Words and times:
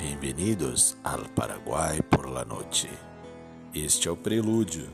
Bem-vindos 0.00 0.96
ao 1.04 1.28
Paraguai 1.28 2.00
por 2.00 2.26
la 2.26 2.42
noite. 2.42 2.88
Este 3.74 4.08
é 4.08 4.10
o 4.10 4.16
prelúdio 4.16 4.88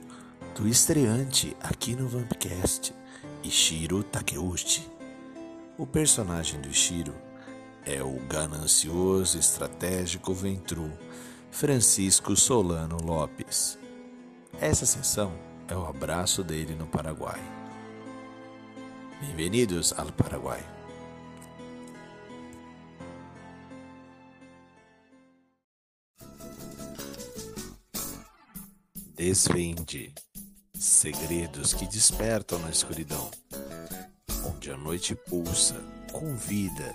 do 0.52 0.66
estreante 0.66 1.56
aqui 1.62 1.94
no 1.94 2.08
Vampcast, 2.08 2.92
Ishiro 3.44 4.02
Takeuchi. 4.02 4.84
O 5.78 5.86
personagem 5.86 6.60
do 6.60 6.68
Ishiro 6.68 7.14
é 7.84 8.02
o 8.02 8.18
ganancioso 8.26 9.38
estratégico 9.38 10.34
Ventru 10.34 10.90
Francisco 11.52 12.34
Solano 12.34 12.96
Lopes. 13.00 13.78
Essa 14.60 14.84
sessão 14.86 15.32
é 15.68 15.76
o 15.76 15.86
abraço 15.86 16.42
dele 16.42 16.74
no 16.74 16.88
Paraguai. 16.88 17.40
Bem-vindos 19.20 19.94
ao 19.96 20.10
Paraguai. 20.10 20.75
Desvende 29.16 30.12
segredos 30.78 31.72
que 31.72 31.86
despertam 31.86 32.58
na 32.58 32.68
escuridão, 32.68 33.30
onde 34.44 34.70
a 34.70 34.76
noite 34.76 35.14
pulsa 35.14 35.74
com 36.12 36.36
vida 36.36 36.94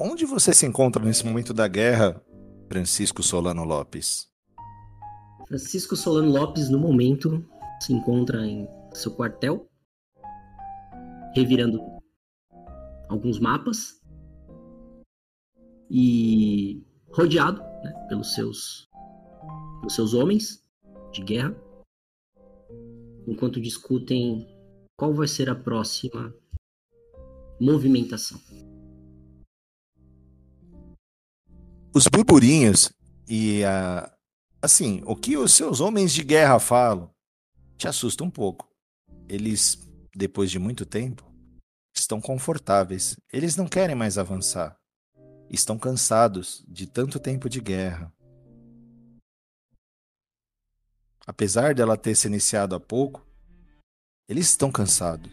Onde 0.00 0.24
você 0.24 0.54
se 0.54 0.66
encontra 0.66 1.04
nesse 1.04 1.26
momento 1.26 1.52
da 1.52 1.66
guerra, 1.66 2.22
Francisco 2.68 3.24
Solano 3.24 3.64
Lopes? 3.64 4.28
Francisco 5.48 5.96
Solano 5.96 6.30
Lopes, 6.30 6.68
no 6.68 6.78
momento, 6.78 7.44
se 7.80 7.92
encontra 7.92 8.46
em 8.46 8.68
seu 8.92 9.10
quartel, 9.16 9.68
revirando 11.34 11.80
alguns 13.08 13.40
mapas 13.40 14.00
e 15.90 16.82
rodeado 17.10 17.60
né, 17.60 18.06
pelos, 18.08 18.34
seus, 18.34 18.88
pelos 19.80 19.94
seus 19.94 20.14
homens 20.14 20.64
de 21.12 21.22
guerra, 21.22 21.56
enquanto 23.26 23.60
discutem 23.60 24.46
qual 24.96 25.14
vai 25.14 25.28
ser 25.28 25.48
a 25.48 25.54
próxima 25.54 26.34
movimentação. 27.60 28.40
Os 31.94 32.08
burburinhos 32.08 32.92
e 33.28 33.62
a. 33.64 34.10
Assim, 34.60 35.02
o 35.04 35.14
que 35.14 35.36
os 35.36 35.52
seus 35.52 35.80
homens 35.80 36.12
de 36.12 36.24
guerra 36.24 36.58
falam 36.58 37.10
te 37.76 37.86
assusta 37.86 38.24
um 38.24 38.30
pouco. 38.30 38.66
Eles, 39.28 39.78
depois 40.16 40.50
de 40.50 40.58
muito 40.58 40.86
tempo, 40.86 41.30
estão 41.94 42.18
confortáveis. 42.20 43.14
Eles 43.30 43.56
não 43.56 43.68
querem 43.68 43.94
mais 43.94 44.16
avançar 44.16 44.74
estão 45.50 45.78
cansados 45.78 46.64
de 46.66 46.86
tanto 46.86 47.18
tempo 47.18 47.48
de 47.48 47.60
guerra. 47.60 48.12
Apesar 51.26 51.74
dela 51.74 51.96
ter 51.96 52.14
se 52.14 52.26
iniciado 52.26 52.74
há 52.74 52.80
pouco, 52.80 53.26
eles 54.28 54.48
estão 54.48 54.70
cansados. 54.70 55.30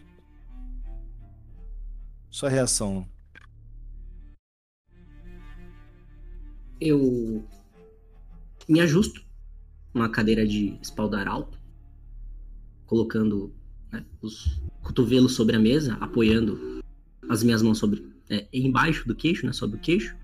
Sua 2.30 2.48
reação? 2.48 3.06
Eu 6.80 7.46
me 8.68 8.80
ajusto 8.80 9.22
uma 9.94 10.08
cadeira 10.08 10.46
de 10.46 10.78
espaldar 10.80 11.28
alto, 11.28 11.58
colocando 12.86 13.54
né, 13.90 14.04
os 14.22 14.60
cotovelos 14.82 15.34
sobre 15.34 15.56
a 15.56 15.58
mesa, 15.58 15.94
apoiando 16.00 16.82
as 17.28 17.42
minhas 17.42 17.62
mãos 17.62 17.78
sobre 17.78 18.11
é, 18.28 18.46
embaixo 18.52 19.06
do 19.06 19.14
queixo, 19.14 19.46
né, 19.46 19.52
sobre 19.52 19.76
o 19.76 19.80
queixo, 19.80 20.16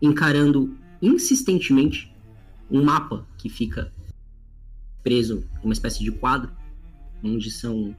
encarando 0.00 0.76
insistentemente 1.00 2.12
um 2.70 2.84
mapa 2.84 3.26
que 3.38 3.48
fica 3.48 3.92
preso 5.02 5.48
uma 5.62 5.72
espécie 5.72 6.02
de 6.02 6.10
quadro, 6.10 6.50
onde 7.22 7.50
são 7.50 7.96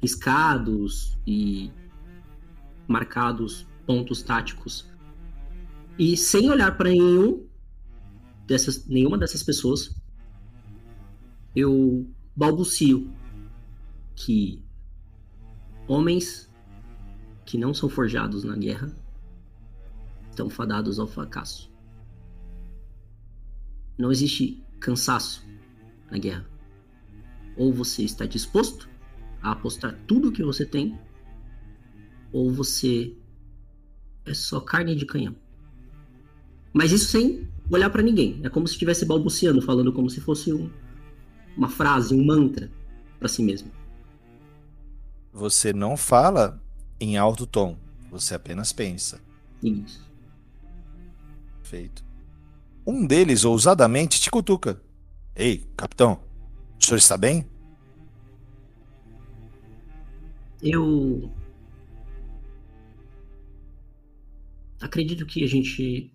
riscados 0.00 1.18
e 1.26 1.70
marcados 2.86 3.66
pontos 3.84 4.22
táticos. 4.22 4.88
E 5.98 6.16
sem 6.16 6.50
olhar 6.50 6.76
para 6.76 6.90
nenhum 6.90 7.46
dessas, 8.46 8.86
nenhuma 8.86 9.18
dessas 9.18 9.42
pessoas, 9.42 9.96
eu 11.54 12.08
balbucio 12.34 13.10
que 14.14 14.62
homens 15.88 16.45
que 17.46 17.56
não 17.56 17.72
são 17.72 17.88
forjados 17.88 18.42
na 18.42 18.56
guerra 18.56 18.92
estão 20.28 20.50
fadados 20.50 20.98
ao 20.98 21.06
fracasso. 21.06 21.70
Não 23.96 24.10
existe 24.10 24.62
cansaço 24.80 25.46
na 26.10 26.18
guerra. 26.18 26.44
Ou 27.56 27.72
você 27.72 28.02
está 28.02 28.26
disposto 28.26 28.88
a 29.40 29.52
apostar 29.52 29.96
tudo 30.06 30.28
o 30.28 30.32
que 30.32 30.42
você 30.42 30.66
tem, 30.66 30.98
ou 32.32 32.50
você 32.50 33.16
é 34.26 34.34
só 34.34 34.60
carne 34.60 34.94
de 34.94 35.06
canhão. 35.06 35.34
Mas 36.74 36.92
isso 36.92 37.06
sem 37.06 37.48
olhar 37.70 37.88
para 37.88 38.02
ninguém. 38.02 38.40
É 38.42 38.50
como 38.50 38.66
se 38.66 38.74
estivesse 38.74 39.06
balbuciando, 39.06 39.62
falando 39.62 39.92
como 39.92 40.10
se 40.10 40.20
fosse 40.20 40.52
um, 40.52 40.70
uma 41.56 41.68
frase, 41.68 42.14
um 42.14 42.24
mantra 42.24 42.70
para 43.18 43.28
si 43.28 43.42
mesmo. 43.42 43.70
Você 45.32 45.72
não 45.72 45.96
fala 45.96 46.60
em 47.00 47.16
alto 47.16 47.46
tom. 47.46 47.76
Você 48.10 48.34
apenas 48.34 48.72
pensa. 48.72 49.20
Isso. 49.62 50.04
Feito. 51.62 52.04
Um 52.86 53.06
deles 53.06 53.44
ousadamente 53.44 54.20
te 54.20 54.30
cutuca. 54.30 54.80
Ei, 55.34 55.68
capitão, 55.76 56.20
o 56.80 56.84
senhor 56.84 56.98
está 56.98 57.16
bem? 57.16 57.46
Eu. 60.62 61.30
Acredito 64.80 65.26
que 65.26 65.42
a 65.42 65.46
gente 65.46 66.12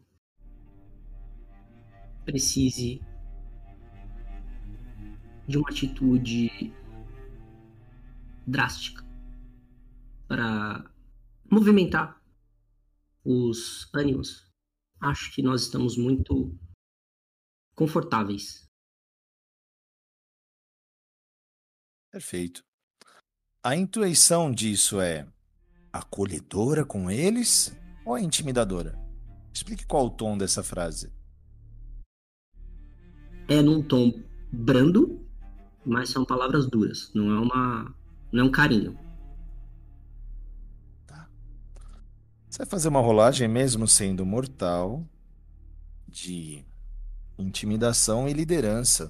precise 2.25 3.02
de 5.48 5.58
uma 5.58 5.69
atitude 5.69 6.74
drástica 8.48 9.11
para 10.31 10.90
movimentar 11.52 12.24
os 13.22 13.94
ânimos. 13.94 14.50
Acho 14.97 15.30
que 15.36 15.42
nós 15.42 15.64
estamos 15.64 15.97
muito 15.97 16.58
confortáveis. 17.75 18.66
Perfeito. 22.09 22.64
A 23.62 23.75
intuição 23.75 24.54
disso 24.54 25.01
é 25.01 25.28
acolhedora 25.92 26.86
com 26.86 27.12
eles 27.12 27.78
ou 28.06 28.18
é 28.18 28.22
intimidadora? 28.22 28.98
Explique 29.54 29.86
qual 29.86 30.06
o 30.06 30.12
tom 30.12 30.38
dessa 30.38 30.63
frase. 30.63 31.12
É 33.50 33.62
num 33.62 33.86
tom 33.86 34.13
brando, 34.50 35.28
mas 35.86 36.10
são 36.10 36.24
palavras 36.24 36.69
duras. 36.69 37.12
Não 37.13 37.36
é 37.36 37.38
uma, 37.38 37.95
não 38.31 38.45
é 38.45 38.48
um 38.48 38.51
carinho. 38.51 39.11
Você 42.51 42.57
vai 42.57 42.68
fazer 42.68 42.89
uma 42.89 43.00
rolagem 43.00 43.48
mesmo 43.48 43.88
sendo 43.88 44.25
mortal 44.25 45.07
de 46.06 46.65
intimidação 47.39 48.27
e 48.27 48.33
liderança. 48.33 49.09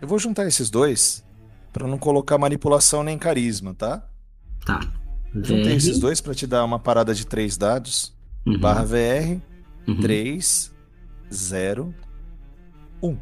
Eu 0.00 0.08
vou 0.08 0.18
juntar 0.18 0.48
esses 0.48 0.68
dois 0.68 1.24
para 1.72 1.86
não 1.86 1.96
colocar 1.96 2.36
manipulação 2.38 3.04
nem 3.04 3.16
carisma, 3.16 3.74
tá? 3.74 4.04
Tá. 4.66 4.80
Juntei 5.32 5.76
esses 5.76 6.00
dois 6.00 6.20
para 6.20 6.34
te 6.34 6.44
dar 6.44 6.64
uma 6.64 6.80
parada 6.80 7.14
de 7.14 7.24
três 7.24 7.56
dados. 7.56 8.12
Uhum. 8.44 8.58
Barra 8.58 8.86
VR 8.86 9.40
uhum. 9.86 10.00
3 10.00 10.74
0 11.32 11.94
1. 13.00 13.16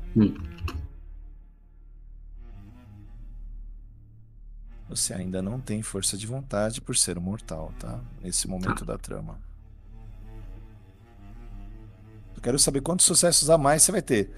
Você 4.91 5.15
ainda 5.15 5.41
não 5.41 5.61
tem 5.61 5.83
força 5.83 6.17
de 6.19 6.27
vontade 6.27 6.81
por 6.81 6.97
ser 6.97 7.17
um 7.17 7.21
mortal, 7.21 7.73
tá? 7.79 8.01
Nesse 8.21 8.49
momento 8.49 8.81
Tá. 8.85 8.93
da 8.93 8.99
trama. 8.99 9.39
Eu 12.35 12.43
quero 12.43 12.59
saber 12.59 12.81
quantos 12.81 13.07
sucessos 13.07 13.49
a 13.49 13.57
mais 13.57 13.83
você 13.85 13.93
vai 13.93 14.03
ter. 14.03 14.31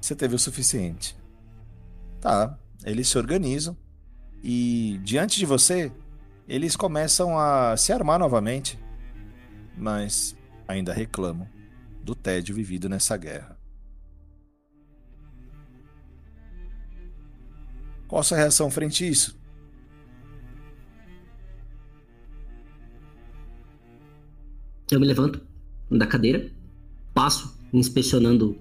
Você 0.00 0.14
teve 0.14 0.36
o 0.36 0.38
suficiente. 0.38 1.16
Tá. 2.20 2.56
Eles 2.84 3.08
se 3.08 3.18
organizam 3.18 3.76
e 4.40 5.00
diante 5.02 5.36
de 5.36 5.44
você, 5.44 5.90
eles 6.46 6.76
começam 6.76 7.36
a 7.36 7.76
se 7.76 7.92
armar 7.92 8.20
novamente. 8.20 8.78
Mas 9.76 10.36
ainda 10.68 10.92
reclamam 10.92 11.48
do 12.04 12.14
tédio 12.14 12.54
vivido 12.54 12.88
nessa 12.88 13.16
guerra. 13.16 13.58
Qual 18.06 18.20
a 18.20 18.24
sua 18.24 18.38
reação 18.38 18.70
frente 18.70 19.04
a 19.04 19.08
isso? 19.08 19.37
Eu 24.90 24.98
me 24.98 25.06
levanto 25.06 25.40
da 25.90 26.06
cadeira, 26.06 26.50
passo 27.12 27.58
inspecionando 27.72 28.58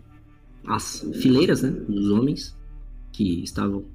as 0.65 1.00
fileiras 1.21 1.62
né, 1.62 1.69
dos 1.69 2.09
homens 2.09 2.57
que 3.13 3.41
estavam 3.44 3.85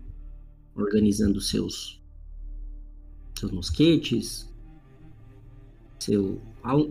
organizando 0.74 1.40
seus 1.40 2.00
seus 3.38 3.52
mosquetes, 3.52 4.50
seu 5.98 6.40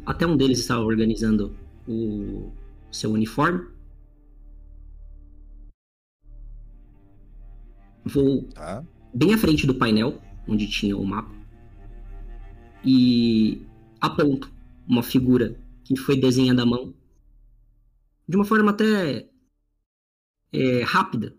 até 0.06 0.28
um 0.28 0.38
deles 0.38 0.60
estava 0.60 0.84
organizando 0.84 1.56
o 1.88 2.52
seu 2.92 3.12
uniforme. 3.12 3.68
Vou 8.04 8.44
Tá? 8.54 8.84
bem 9.14 9.34
à 9.34 9.38
frente 9.38 9.66
do 9.66 9.76
painel, 9.76 10.22
onde 10.48 10.68
tinha 10.68 10.98
o 10.98 11.06
mapa, 11.06 11.34
e 12.84 13.66
aponto 14.00 14.52
uma 14.88 15.04
figura 15.04 15.60
que 15.84 15.96
foi 15.98 16.20
desenhada 16.20 16.64
à 16.64 16.66
mão 16.66 16.94
de 18.28 18.36
uma 18.36 18.46
forma 18.46 18.72
até 18.72 19.30
é, 20.54 20.84
rápida, 20.84 21.36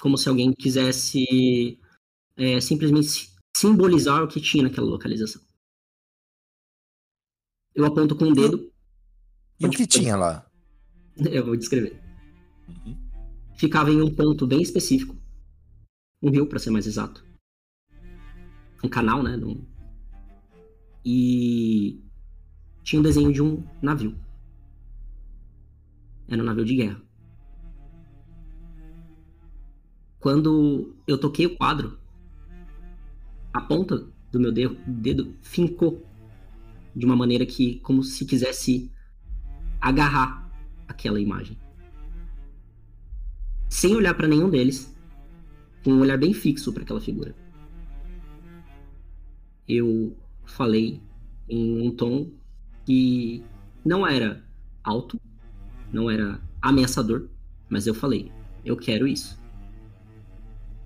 como 0.00 0.16
se 0.16 0.28
alguém 0.28 0.52
quisesse 0.52 1.78
é, 2.36 2.60
simplesmente 2.60 3.30
simbolizar 3.56 4.22
o 4.22 4.28
que 4.28 4.40
tinha 4.40 4.64
naquela 4.64 4.86
localização. 4.86 5.42
Eu 7.74 7.84
aponto 7.84 8.16
com 8.16 8.26
o 8.26 8.34
dedo. 8.34 8.72
E 9.58 9.66
o 9.66 9.70
que 9.70 9.86
tinha 9.86 10.16
lá? 10.16 10.50
Eu 11.16 11.44
vou 11.44 11.56
descrever. 11.56 12.00
Ficava 13.56 13.90
em 13.90 14.00
um 14.00 14.14
ponto 14.14 14.46
bem 14.46 14.62
específico. 14.62 15.16
Um 16.22 16.30
rio, 16.30 16.46
para 16.48 16.58
ser 16.58 16.70
mais 16.70 16.86
exato. 16.86 17.24
Um 18.82 18.88
canal, 18.88 19.22
né? 19.22 19.36
num- 19.36 19.64
E 21.04 22.00
tinha 22.84 23.00
um 23.00 23.02
desenho 23.02 23.32
de 23.32 23.42
um 23.42 23.64
navio. 23.80 24.14
Era 26.28 26.40
um 26.40 26.44
navio 26.44 26.64
de 26.64 26.76
guerra. 26.76 27.02
Quando 30.20 30.94
eu 31.06 31.18
toquei 31.18 31.46
o 31.46 31.56
quadro, 31.56 31.98
a 33.52 33.60
ponta 33.60 34.06
do 34.30 34.38
meu 34.38 34.52
dedo, 34.52 34.76
dedo 34.86 35.34
fincou 35.40 36.06
de 36.94 37.04
uma 37.04 37.16
maneira 37.16 37.44
que, 37.44 37.80
como 37.80 38.02
se 38.02 38.24
quisesse 38.24 38.90
agarrar 39.80 40.50
aquela 40.86 41.20
imagem. 41.20 41.58
Sem 43.68 43.94
olhar 43.94 44.14
para 44.14 44.28
nenhum 44.28 44.48
deles, 44.48 44.94
com 45.82 45.92
um 45.92 46.00
olhar 46.00 46.18
bem 46.18 46.32
fixo 46.32 46.72
para 46.72 46.82
aquela 46.82 47.00
figura. 47.00 47.34
Eu 49.66 50.16
falei 50.44 51.02
em 51.48 51.86
um 51.86 51.90
tom 51.90 52.30
que 52.84 53.42
não 53.84 54.06
era 54.06 54.42
alto, 54.82 55.20
não 55.92 56.10
era 56.10 56.40
ameaçador, 56.60 57.28
mas 57.68 57.86
eu 57.86 57.94
falei: 57.94 58.30
eu 58.64 58.76
quero 58.76 59.06
isso. 59.06 59.38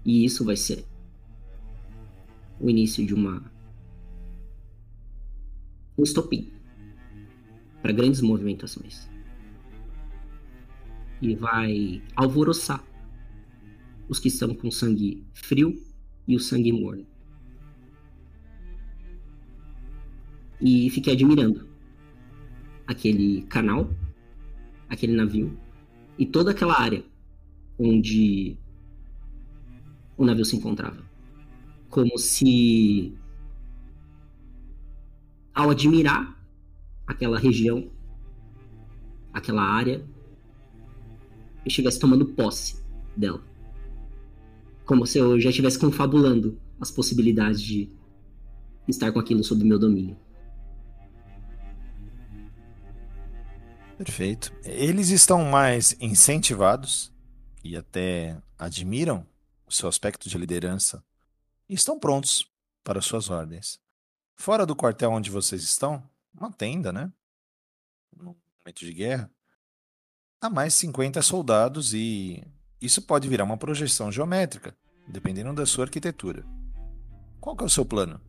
E 0.05 0.25
isso 0.25 0.45
vai 0.45 0.56
ser 0.56 0.85
o 2.61 2.69
início 2.69 3.05
de 3.05 3.15
uma 3.15 3.43
um 5.97 6.03
estopim 6.03 6.53
para 7.83 7.93
grandes 7.93 8.21
movimentações. 8.21 9.09
E 11.21 11.35
vai 11.35 12.01
alvoroçar 12.15 12.85
os 14.09 14.21
que 14.21 14.29
estão 14.29 14.55
com 14.55 14.71
sangue 14.71 15.27
frio 15.35 15.77
e 16.27 16.37
o 16.37 16.41
sangue 16.41 16.73
morno. 16.73 17.05
E 20.61 20.89
fiquei 20.91 21.12
admirando 21.12 21.68
aquele 22.88 23.43
canal, 23.43 23.90
aquele 24.88 25.14
navio 25.14 25.56
e 26.19 26.25
toda 26.25 26.52
aquela 26.52 26.81
área 26.81 27.05
onde 27.79 28.56
o 30.17 30.25
navio 30.25 30.44
se 30.44 30.56
encontrava. 30.56 31.06
Como 31.90 32.19
se, 32.19 33.12
ao 35.55 35.70
admirar 35.70 36.43
aquela 37.06 37.38
região, 37.38 37.90
aquela 39.32 39.62
área, 39.62 40.05
eu 41.58 41.67
estivesse 41.67 42.00
tomando 42.00 42.26
posse 42.26 42.82
dela. 43.14 43.43
Como 44.87 45.06
se 45.06 45.19
eu 45.19 45.38
já 45.38 45.50
estivesse 45.50 45.79
confabulando 45.79 46.58
as 46.81 46.91
possibilidades 46.91 47.61
de 47.61 47.91
estar 48.88 49.12
com 49.12 49.19
aquilo 49.19 49.44
sob 49.44 49.62
meu 49.62 49.79
domínio. 49.79 50.17
Perfeito. 53.99 54.53
Eles 54.62 55.09
estão 55.09 55.45
mais 55.45 55.97
incentivados 56.00 57.12
e 57.65 57.77
até 57.77 58.41
admiram 58.56 59.27
o 59.67 59.73
seu 59.73 59.89
aspecto 59.89 60.29
de 60.29 60.39
liderança 60.39 61.05
e 61.69 61.75
estão 61.75 61.99
prontos 61.99 62.49
para 62.85 63.03
suas 63.03 63.29
ordens. 63.29 63.81
Fora 64.37 64.65
do 64.65 64.77
quartel 64.77 65.11
onde 65.11 65.33
vocês 65.33 65.65
estão, 65.65 66.09
uma 66.33 66.53
tenda, 66.53 66.93
né? 66.93 67.12
No 68.17 68.37
momento 68.61 68.79
de 68.79 68.93
guerra, 68.93 69.29
há 70.41 70.49
mais 70.49 70.75
50 70.75 71.21
soldados 71.21 71.93
e 71.93 72.47
isso 72.81 73.03
pode 73.03 73.29
virar 73.29 73.43
uma 73.43 73.59
projeção 73.59 74.12
geométrica, 74.12 74.77
dependendo 75.09 75.53
da 75.53 75.67
sua 75.67 75.87
arquitetura. 75.87 76.47
Qual 77.41 77.56
que 77.56 77.65
é 77.65 77.67
o 77.67 77.71
seu 77.71 77.85
plano? 77.85 78.21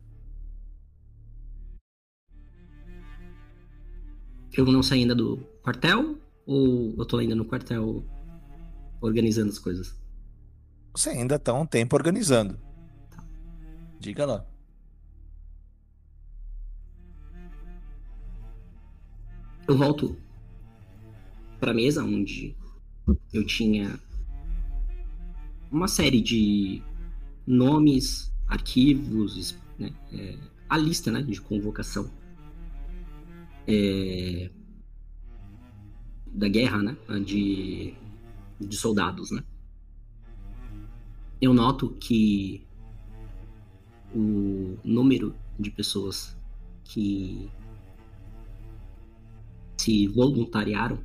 Eu 4.52 4.66
não 4.66 4.82
saí 4.82 5.02
ainda 5.02 5.14
do 5.14 5.49
quartel 5.62 6.18
ou 6.46 6.94
eu 6.98 7.04
tô 7.04 7.18
ainda 7.18 7.34
no 7.34 7.44
quartel 7.44 8.04
organizando 9.00 9.50
as 9.50 9.58
coisas? 9.58 9.98
Você 10.94 11.10
ainda 11.10 11.36
está 11.36 11.54
um 11.54 11.66
tempo 11.66 11.94
organizando. 11.94 12.58
Diga 13.98 14.26
lá. 14.26 14.46
Eu 19.68 19.76
volto 19.76 20.16
pra 21.60 21.72
mesa 21.72 22.02
onde 22.02 22.56
eu 23.32 23.46
tinha 23.46 24.00
uma 25.70 25.86
série 25.86 26.20
de 26.20 26.82
nomes, 27.46 28.32
arquivos, 28.48 29.56
né, 29.78 29.92
é, 30.12 30.36
a 30.68 30.76
lista 30.76 31.10
né, 31.12 31.22
de 31.22 31.40
convocação 31.40 32.10
é, 33.66 34.50
da 36.32 36.48
guerra, 36.48 36.82
né, 36.82 36.96
de, 37.24 37.94
de 38.60 38.76
soldados, 38.76 39.30
né. 39.30 39.42
Eu 41.40 41.54
noto 41.54 41.90
que 41.94 42.66
o 44.14 44.76
número 44.84 45.34
de 45.58 45.70
pessoas 45.70 46.36
que 46.84 47.50
se 49.76 50.06
voluntariaram 50.08 51.02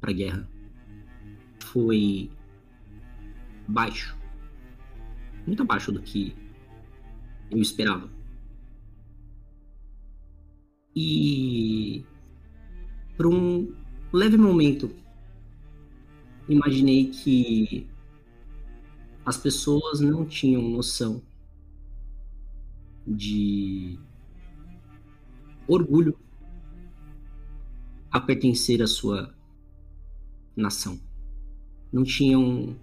para 0.00 0.10
a 0.10 0.14
guerra 0.14 0.48
foi 1.60 2.30
baixo, 3.66 4.16
muito 5.46 5.62
abaixo 5.62 5.90
do 5.92 6.02
que 6.02 6.34
eu 7.50 7.58
esperava. 7.58 8.10
E 10.94 12.04
por 13.16 13.26
um 13.26 13.79
leve 14.12 14.36
momento 14.36 14.90
imaginei 16.48 17.10
que 17.10 17.86
as 19.24 19.36
pessoas 19.36 20.00
não 20.00 20.24
tinham 20.26 20.62
noção 20.62 21.22
de 23.06 23.98
orgulho 25.68 26.18
a 28.10 28.20
pertencer 28.20 28.82
à 28.82 28.86
sua 28.86 29.32
nação. 30.56 31.00
Não 31.92 32.02
tinham 32.02 32.76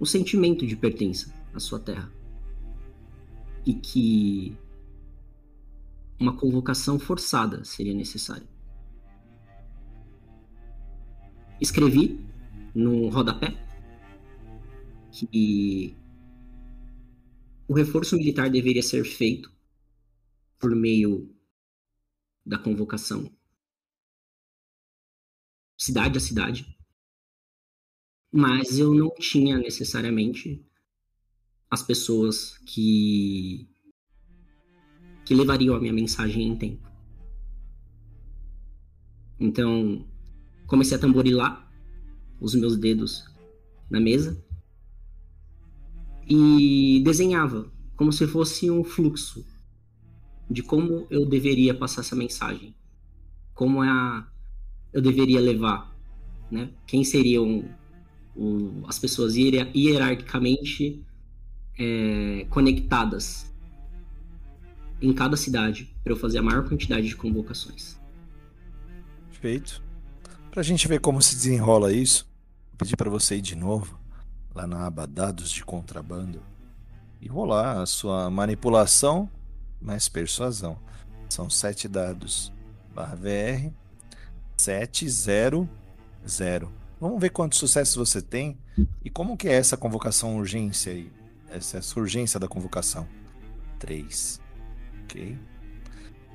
um 0.00 0.04
sentimento 0.04 0.66
de 0.66 0.76
pertença 0.76 1.32
à 1.54 1.60
sua 1.60 1.78
terra. 1.78 2.10
e 3.64 3.74
que 3.74 4.56
uma 6.18 6.36
convocação 6.36 6.98
forçada 6.98 7.64
seria 7.64 7.94
necessária. 7.94 8.51
Escrevi 11.62 12.18
no 12.74 13.08
rodapé 13.08 13.56
que 15.12 15.96
o 17.68 17.72
reforço 17.72 18.16
militar 18.16 18.50
deveria 18.50 18.82
ser 18.82 19.04
feito 19.04 19.48
por 20.58 20.74
meio 20.74 21.32
da 22.44 22.58
convocação 22.58 23.30
cidade 25.78 26.18
a 26.18 26.20
cidade, 26.20 26.76
mas 28.32 28.78
eu 28.80 28.92
não 28.92 29.14
tinha 29.14 29.56
necessariamente 29.56 30.64
as 31.70 31.82
pessoas 31.82 32.58
que 32.66 33.68
que 35.24 35.32
levariam 35.32 35.76
a 35.76 35.80
minha 35.80 35.92
mensagem 35.92 36.42
em 36.42 36.58
tempo. 36.58 36.90
Então, 39.38 40.04
comecei 40.66 40.96
a 40.96 41.00
tamborilar 41.00 41.70
os 42.40 42.54
meus 42.54 42.76
dedos 42.76 43.24
na 43.90 44.00
mesa 44.00 44.42
e 46.28 47.02
desenhava 47.04 47.70
como 47.96 48.12
se 48.12 48.26
fosse 48.26 48.70
um 48.70 48.82
fluxo 48.82 49.44
de 50.50 50.62
como 50.62 51.06
eu 51.10 51.24
deveria 51.26 51.74
passar 51.74 52.00
essa 52.00 52.16
mensagem, 52.16 52.74
como 53.54 53.82
é 53.82 53.88
a, 53.88 54.26
eu 54.92 55.00
deveria 55.00 55.40
levar, 55.40 55.94
né? 56.50 56.70
Quem 56.86 57.04
seriam 57.04 57.64
o, 58.34 58.82
as 58.86 58.98
pessoas 58.98 59.34
hierarquicamente 59.36 61.04
é, 61.78 62.46
conectadas 62.50 63.52
em 65.00 65.12
cada 65.12 65.36
cidade 65.36 65.94
para 66.02 66.12
eu 66.12 66.16
fazer 66.16 66.38
a 66.38 66.42
maior 66.42 66.68
quantidade 66.68 67.08
de 67.08 67.16
convocações. 67.16 68.00
Perfeito. 69.28 69.82
Para 70.52 70.60
a 70.60 70.64
gente 70.64 70.86
ver 70.86 71.00
como 71.00 71.22
se 71.22 71.34
desenrola 71.34 71.90
isso, 71.90 72.28
vou 72.72 72.76
pedir 72.76 72.94
para 72.94 73.08
você 73.08 73.36
ir 73.36 73.40
de 73.40 73.56
novo 73.56 73.98
lá 74.54 74.66
na 74.66 74.86
aba 74.86 75.06
Dados 75.06 75.50
de 75.50 75.64
Contrabando 75.64 76.42
e 77.22 77.26
rolar 77.26 77.80
a 77.80 77.86
sua 77.86 78.28
manipulação 78.28 79.30
mais 79.80 80.10
persuasão. 80.10 80.78
São 81.26 81.48
sete 81.48 81.88
dados 81.88 82.52
barra 82.94 83.14
VR 83.14 83.72
700. 84.54 85.66
Vamos 87.00 87.18
ver 87.18 87.30
quantos 87.30 87.58
sucessos 87.58 87.96
você 87.96 88.20
tem 88.20 88.58
e 89.02 89.08
como 89.08 89.38
que 89.38 89.48
é 89.48 89.54
essa 89.54 89.78
convocação 89.78 90.36
urgência 90.36 90.92
aí. 90.92 91.10
Essa, 91.48 91.78
essa 91.78 91.98
urgência 91.98 92.38
da 92.38 92.46
convocação. 92.46 93.08
3. 93.78 94.38
Ok. 95.04 95.38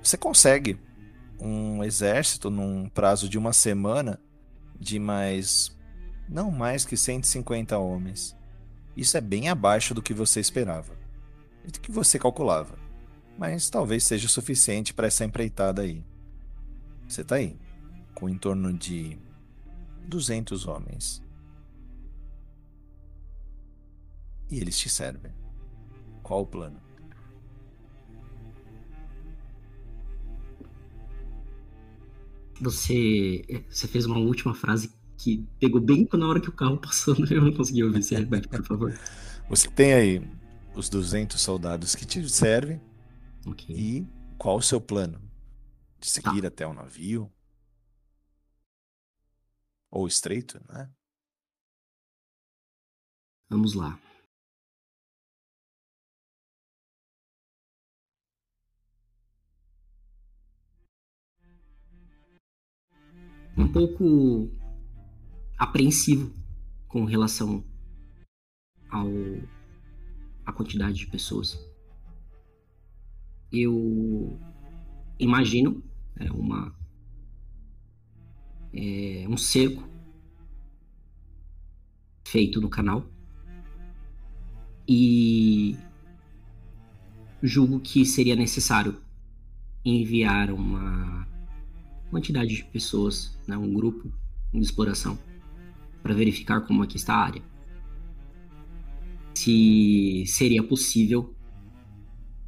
Você 0.01 0.17
consegue 0.17 0.79
um 1.39 1.83
exército 1.83 2.49
num 2.49 2.89
prazo 2.89 3.29
de 3.29 3.37
uma 3.37 3.53
semana 3.53 4.19
de 4.79 4.99
mais. 4.99 5.75
Não 6.27 6.51
mais 6.51 6.83
que 6.85 6.97
150 6.97 7.77
homens. 7.77 8.35
Isso 8.95 9.15
é 9.15 9.21
bem 9.21 9.47
abaixo 9.47 9.93
do 9.93 10.01
que 10.01 10.13
você 10.13 10.39
esperava. 10.39 10.93
Do 11.65 11.79
que 11.79 11.91
você 11.91 12.17
calculava. 12.19 12.77
Mas 13.37 13.69
talvez 13.69 14.03
seja 14.03 14.25
o 14.25 14.29
suficiente 14.29 14.93
para 14.93 15.07
essa 15.07 15.23
empreitada 15.23 15.83
aí. 15.83 16.03
Você 17.07 17.23
tá 17.23 17.35
aí, 17.35 17.57
com 18.13 18.27
em 18.27 18.37
torno 18.37 18.73
de 18.73 19.17
200 20.07 20.67
homens. 20.67 21.23
E 24.49 24.59
eles 24.59 24.77
te 24.77 24.89
servem. 24.89 25.31
Qual 26.23 26.41
o 26.41 26.47
plano? 26.47 26.86
Você, 32.61 33.65
você 33.69 33.87
fez 33.87 34.05
uma 34.05 34.17
última 34.17 34.53
frase 34.53 34.91
que 35.17 35.45
pegou 35.59 35.81
bem 35.81 36.07
na 36.13 36.27
hora 36.27 36.39
que 36.39 36.49
o 36.49 36.53
carro 36.53 36.77
passou, 36.77 37.15
eu 37.29 37.41
não 37.41 37.53
consegui 37.53 37.83
ouvir. 37.83 38.03
Você 38.03 38.15
repete, 38.15 38.47
por 38.47 38.63
favor. 38.63 38.99
Você 39.49 39.69
tem 39.69 39.93
aí 39.93 40.37
os 40.75 40.89
200 40.89 41.39
soldados 41.39 41.95
que 41.95 42.05
te 42.05 42.27
servem. 42.29 42.81
Okay. 43.45 43.75
E 43.75 44.07
qual 44.37 44.57
o 44.57 44.61
seu 44.61 44.79
plano? 44.79 45.21
De 45.99 46.09
seguir 46.09 46.41
tá. 46.41 46.47
até 46.47 46.67
o 46.67 46.73
navio? 46.73 47.31
Ou 49.89 50.07
estreito, 50.07 50.61
né? 50.69 50.89
Vamos 53.49 53.73
lá. 53.73 53.97
Um 63.57 63.67
pouco 63.67 64.51
apreensivo 65.57 66.31
com 66.87 67.05
relação 67.05 67.65
ao 68.89 69.07
a 70.45 70.53
quantidade 70.53 70.95
de 70.97 71.07
pessoas. 71.07 71.59
Eu 73.51 74.39
imagino 75.19 75.83
é, 76.15 76.31
uma 76.31 76.73
é, 78.73 79.25
um 79.27 79.37
cerco 79.37 79.83
feito 82.27 82.61
no 82.61 82.69
canal 82.69 83.09
e 84.87 85.75
julgo 87.41 87.79
que 87.79 88.05
seria 88.05 88.35
necessário 88.35 89.01
enviar 89.83 90.51
uma 90.51 91.16
quantidade 92.09 92.55
de 92.55 92.63
pessoas, 92.65 93.37
né, 93.47 93.57
um 93.57 93.73
grupo 93.73 94.11
de 94.53 94.59
exploração, 94.59 95.17
para 96.01 96.13
verificar 96.13 96.61
como 96.61 96.83
aqui 96.83 96.97
está 96.97 97.15
a 97.15 97.25
área. 97.25 97.41
Se 99.35 100.23
seria 100.25 100.63
possível 100.63 101.35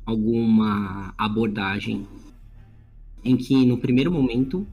alguma 0.06 1.14
abordagem 1.18 2.08
em 3.24 3.38
que 3.38 3.66
no 3.66 3.78
primeiro 3.78 4.12
momento 4.12 4.66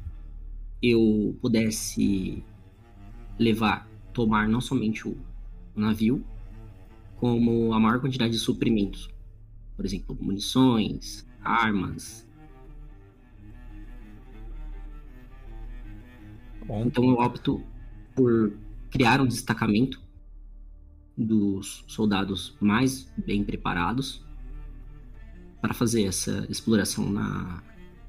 eu 0.82 1.36
pudesse 1.40 2.42
levar, 3.38 3.88
tomar 4.12 4.48
não 4.48 4.60
somente 4.60 5.06
o 5.06 5.16
navio, 5.74 6.24
como 7.16 7.72
a 7.72 7.80
maior 7.80 8.00
quantidade 8.00 8.32
de 8.32 8.38
suprimentos. 8.38 9.10
Por 9.74 9.84
exemplo, 9.84 10.16
munições, 10.20 11.26
armas. 11.42 12.25
Bom. 16.66 16.84
Então 16.84 17.04
eu 17.04 17.14
opto 17.14 17.62
por 18.14 18.52
criar 18.90 19.20
um 19.20 19.26
destacamento 19.26 20.00
dos 21.16 21.84
soldados 21.86 22.56
mais 22.60 23.10
bem 23.16 23.44
preparados 23.44 24.24
para 25.60 25.72
fazer 25.72 26.04
essa 26.04 26.46
exploração 26.50 27.08
na, 27.08 27.62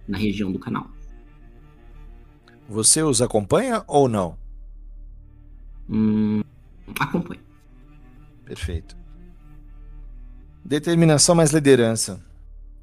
na 0.07 0.17
região 0.17 0.51
do 0.51 0.59
canal. 0.59 0.89
Você 2.67 3.01
os 3.01 3.21
acompanha 3.21 3.83
ou 3.87 4.09
não? 4.09 4.37
Hum, 5.89 6.41
acompanho. 6.99 7.41
Perfeito. 8.43 8.97
Determinação 10.65 11.33
mais 11.33 11.51
liderança. 11.51 12.26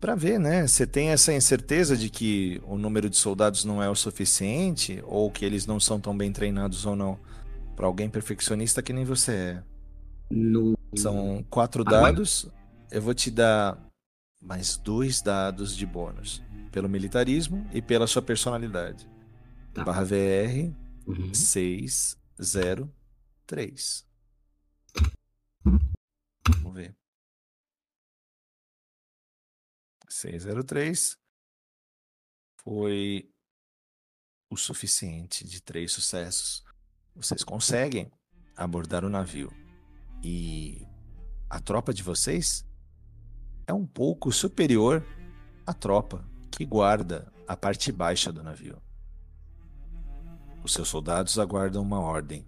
Para 0.01 0.15
ver, 0.15 0.39
né? 0.39 0.67
Você 0.67 0.87
tem 0.87 1.11
essa 1.11 1.33
incerteza 1.33 1.97
de 1.97 2.11
que 2.11 2.61
o 2.67 2.77
número 2.77 3.09
de 3.09 3.17
soldados 3.17 3.65
não 3.65 3.83
é 3.83 3.89
o 3.89 3.95
suficiente 3.95 5.03
ou 5.07 5.31
que 5.31 5.45
eles 5.45 5.67
não 5.67 5.81
são 5.81 5.99
tão 5.99 6.17
bem 6.17 6.33
treinados 6.33 6.85
ou 6.85 6.95
não. 6.95 7.19
Para 7.75 7.87
alguém 7.87 8.09
perfeccionista 8.09 8.83
que 8.83 8.93
nem 8.93 9.05
você 9.05 9.33
é. 9.33 9.63
No... 10.31 10.77
São 10.97 11.45
quatro 11.49 11.83
dados. 11.83 12.49
Eu 12.91 13.03
vou 13.03 13.15
te 13.15 13.31
dar 13.31 13.79
mais 14.41 14.77
dois 14.77 15.23
dados 15.23 15.77
de 15.77 15.87
bônus 15.87 16.43
pelo 16.71 16.89
militarismo 16.89 17.67
e 17.73 17.81
pela 17.81 18.07
sua 18.07 18.23
personalidade. 18.23 19.09
Tá. 19.73 19.85
Barra 19.85 20.05
VR 20.05 20.71
uhum. 21.07 21.33
603. 21.33 24.05
Vamos 26.61 26.75
ver. 26.75 26.95
603 30.15 31.19
foi 32.63 33.29
o 34.49 34.57
suficiente 34.57 35.45
de 35.45 35.61
três 35.61 35.91
sucessos. 35.91 36.65
Vocês 37.17 37.43
conseguem 37.43 38.13
abordar 38.57 39.05
o 39.05 39.09
navio 39.09 39.53
e 40.23 40.87
a 41.51 41.59
tropa 41.59 41.93
de 41.93 42.05
vocês 42.05 42.65
é 43.67 43.73
um 43.73 43.85
pouco 43.85 44.31
superior 44.31 45.05
à 45.67 45.75
tropa 45.75 46.25
que 46.49 46.65
guarda 46.65 47.33
a 47.49 47.57
parte 47.57 47.91
baixa 47.91 48.33
do 48.33 48.43
navio. 48.43 48.81
Os 50.63 50.73
seus 50.73 50.89
soldados 50.89 51.41
aguardam 51.41 51.83
uma 51.83 51.99
ordem. 51.99 52.47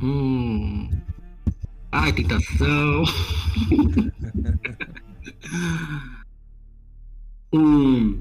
Hum. 0.00 1.01
Ai, 1.94 2.10
tentação. 2.10 3.04
um, 7.52 8.18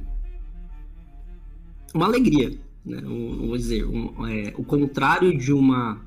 uma 1.93 2.05
alegria, 2.05 2.59
né? 2.85 2.97
Um, 2.97 3.47
vou 3.47 3.55
dizer, 3.55 3.85
um, 3.85 4.27
é, 4.27 4.53
o 4.57 4.63
contrário 4.65 5.37
de 5.37 5.53
uma 5.53 6.05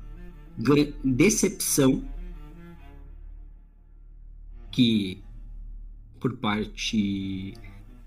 decepção 1.03 2.07
que 4.71 5.23
por 6.19 6.37
parte 6.37 7.55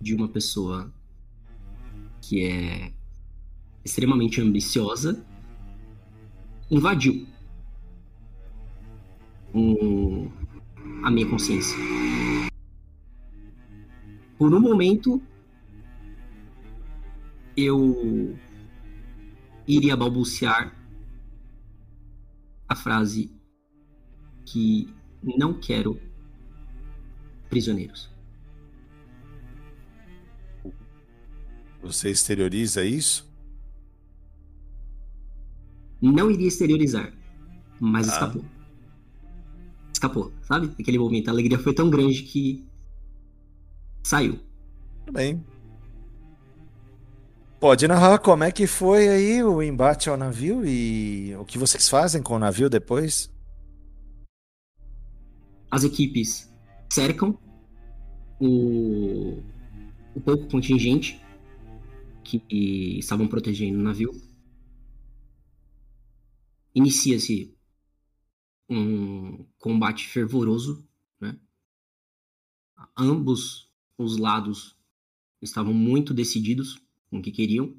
de 0.01 0.15
uma 0.15 0.29
pessoa 0.29 0.95
que 2.21 2.45
é 2.45 2.93
extremamente 3.85 4.41
ambiciosa 4.41 5.21
invadiu 6.71 7.27
um, 9.55 10.31
a 11.03 11.11
minha 11.11 11.29
consciência. 11.29 11.77
Por 14.39 14.55
um 14.55 14.61
momento, 14.61 15.21
eu 17.57 18.39
iria 19.67 19.97
balbuciar 19.97 20.75
a 22.69 22.77
frase 22.77 23.31
que 24.45 24.95
não 25.23 25.55
quero 25.55 26.01
prisioneiros. 27.49 28.09
Você 31.83 32.11
exterioriza 32.11 32.85
isso? 32.85 33.29
Não 36.01 36.31
iria 36.31 36.47
exteriorizar, 36.49 37.13
mas 37.81 38.09
ah. 38.09 38.13
escapou. 38.13 38.58
Escapou, 39.99 40.33
sabe? 40.43 40.71
Aquele 40.79 40.97
momento, 40.97 41.27
a 41.27 41.33
alegria 41.33 41.59
foi 41.59 41.75
tão 41.75 41.91
grande 41.91 42.23
que 42.23 42.65
saiu. 44.05 44.39
Tudo 45.05 45.13
bem. 45.13 45.45
Pode 47.59 47.89
narrar 47.89 48.19
como 48.21 48.45
é 48.45 48.53
que 48.53 48.69
foi 48.69 49.09
aí 49.09 49.43
o 49.43 49.61
embate 49.61 50.09
ao 50.09 50.17
navio 50.17 50.65
e 50.65 51.35
o 51.35 51.45
que 51.45 51.59
vocês 51.59 51.89
fazem 51.89 52.23
com 52.23 52.37
o 52.37 52.39
navio 52.39 52.71
depois? 52.71 53.29
As 55.69 55.83
equipes 55.83 56.49
cercam 56.89 57.37
o, 58.39 59.43
o 60.15 60.21
pouco 60.21 60.49
contingente 60.49 61.21
que 62.23 62.41
estavam 63.01 63.27
protegendo 63.27 63.81
o 63.81 63.83
navio. 63.83 64.13
Inicia-se 66.73 67.58
um 68.69 69.45
combate 69.59 70.09
fervoroso, 70.09 70.87
né? 71.21 71.39
Ambos 72.97 73.69
os 73.97 74.17
lados 74.17 74.77
estavam 75.41 75.73
muito 75.73 76.13
decididos 76.13 76.81
com 77.09 77.19
o 77.19 77.23
que 77.23 77.33
queriam. 77.33 77.75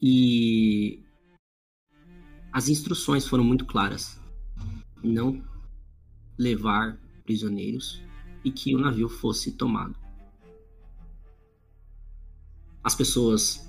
E 0.00 1.02
as 2.52 2.68
instruções 2.68 3.26
foram 3.26 3.42
muito 3.42 3.64
claras. 3.64 4.20
Não 5.02 5.42
levar 6.38 7.00
prisioneiros 7.24 8.02
e 8.44 8.50
que 8.50 8.74
o 8.74 8.78
navio 8.78 9.08
fosse 9.08 9.52
tomado. 9.52 9.98
As 12.82 12.94
pessoas 12.94 13.66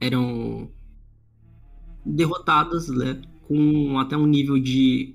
eram 0.00 0.70
derrotadas, 2.08 2.88
né, 2.88 3.20
com 3.46 3.98
até 3.98 4.16
um 4.16 4.26
nível 4.26 4.58
de 4.58 5.14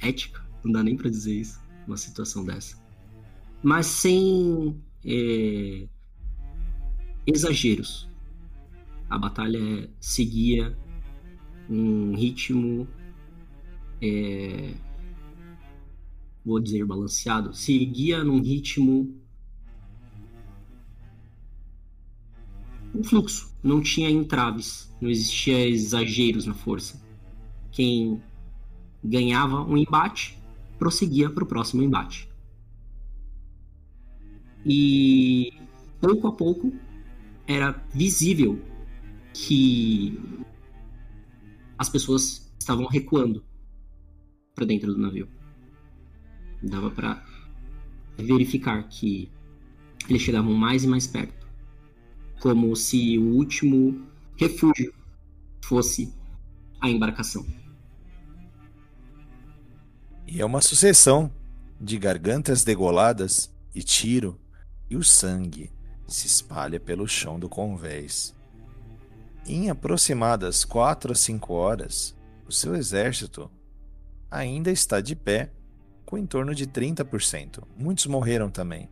ética, 0.00 0.44
não 0.64 0.72
dá 0.72 0.82
nem 0.82 0.96
para 0.96 1.10
dizer 1.10 1.34
isso, 1.34 1.60
uma 1.86 1.96
situação 1.96 2.44
dessa. 2.44 2.80
Mas 3.62 3.86
sem 3.86 4.80
é, 5.04 5.88
exageros. 7.26 8.08
A 9.10 9.18
batalha 9.18 9.90
seguia 10.00 10.76
um 11.68 12.14
ritmo, 12.14 12.86
é, 14.00 14.74
vou 16.44 16.60
dizer 16.60 16.84
balanceado, 16.84 17.54
seguia 17.54 18.22
num 18.22 18.40
ritmo, 18.40 19.14
um 22.94 23.02
fluxo, 23.02 23.54
não 23.62 23.80
tinha 23.80 24.10
entraves, 24.10 24.94
não 25.00 25.10
existia 25.10 25.68
exageros 25.68 26.46
na 26.46 26.54
força. 26.54 27.00
Quem 27.70 28.22
ganhava 29.02 29.62
um 29.62 29.76
embate 29.76 30.38
prosseguia 30.78 31.30
para 31.30 31.44
o 31.44 31.46
próximo 31.46 31.82
embate. 31.82 32.28
E 34.64 35.52
pouco 36.00 36.26
a 36.26 36.32
pouco 36.32 36.72
era 37.46 37.72
visível 37.94 38.60
que 39.32 40.18
as 41.78 41.88
pessoas 41.88 42.52
estavam 42.58 42.86
recuando 42.86 43.44
para 44.54 44.66
dentro 44.66 44.92
do 44.92 45.00
navio. 45.00 45.28
Dava 46.62 46.90
para 46.90 47.24
verificar 48.18 48.88
que 48.88 49.30
eles 50.08 50.22
chegavam 50.22 50.52
mais 50.52 50.84
e 50.84 50.88
mais 50.88 51.06
perto, 51.06 51.37
como 52.40 52.74
se 52.76 53.18
o 53.18 53.36
último 53.36 54.06
refúgio 54.36 54.92
fosse 55.62 56.12
a 56.80 56.88
embarcação. 56.88 57.44
E 60.26 60.40
é 60.40 60.44
uma 60.44 60.60
sucessão 60.60 61.32
de 61.80 61.98
gargantas 61.98 62.64
degoladas 62.64 63.50
e 63.74 63.82
tiro 63.82 64.38
e 64.90 64.96
o 64.96 65.02
sangue 65.02 65.70
se 66.06 66.26
espalha 66.26 66.80
pelo 66.80 67.06
chão 67.06 67.38
do 67.38 67.48
convés. 67.48 68.34
Em 69.46 69.70
aproximadas 69.70 70.64
quatro 70.64 71.12
a 71.12 71.14
cinco 71.14 71.54
horas, 71.54 72.16
o 72.46 72.52
seu 72.52 72.74
exército 72.74 73.50
ainda 74.30 74.70
está 74.70 75.00
de 75.00 75.14
pé, 75.14 75.50
com 76.04 76.18
em 76.18 76.26
torno 76.26 76.54
de 76.54 76.66
30%. 76.66 77.62
Muitos 77.76 78.06
morreram 78.06 78.50
também. 78.50 78.88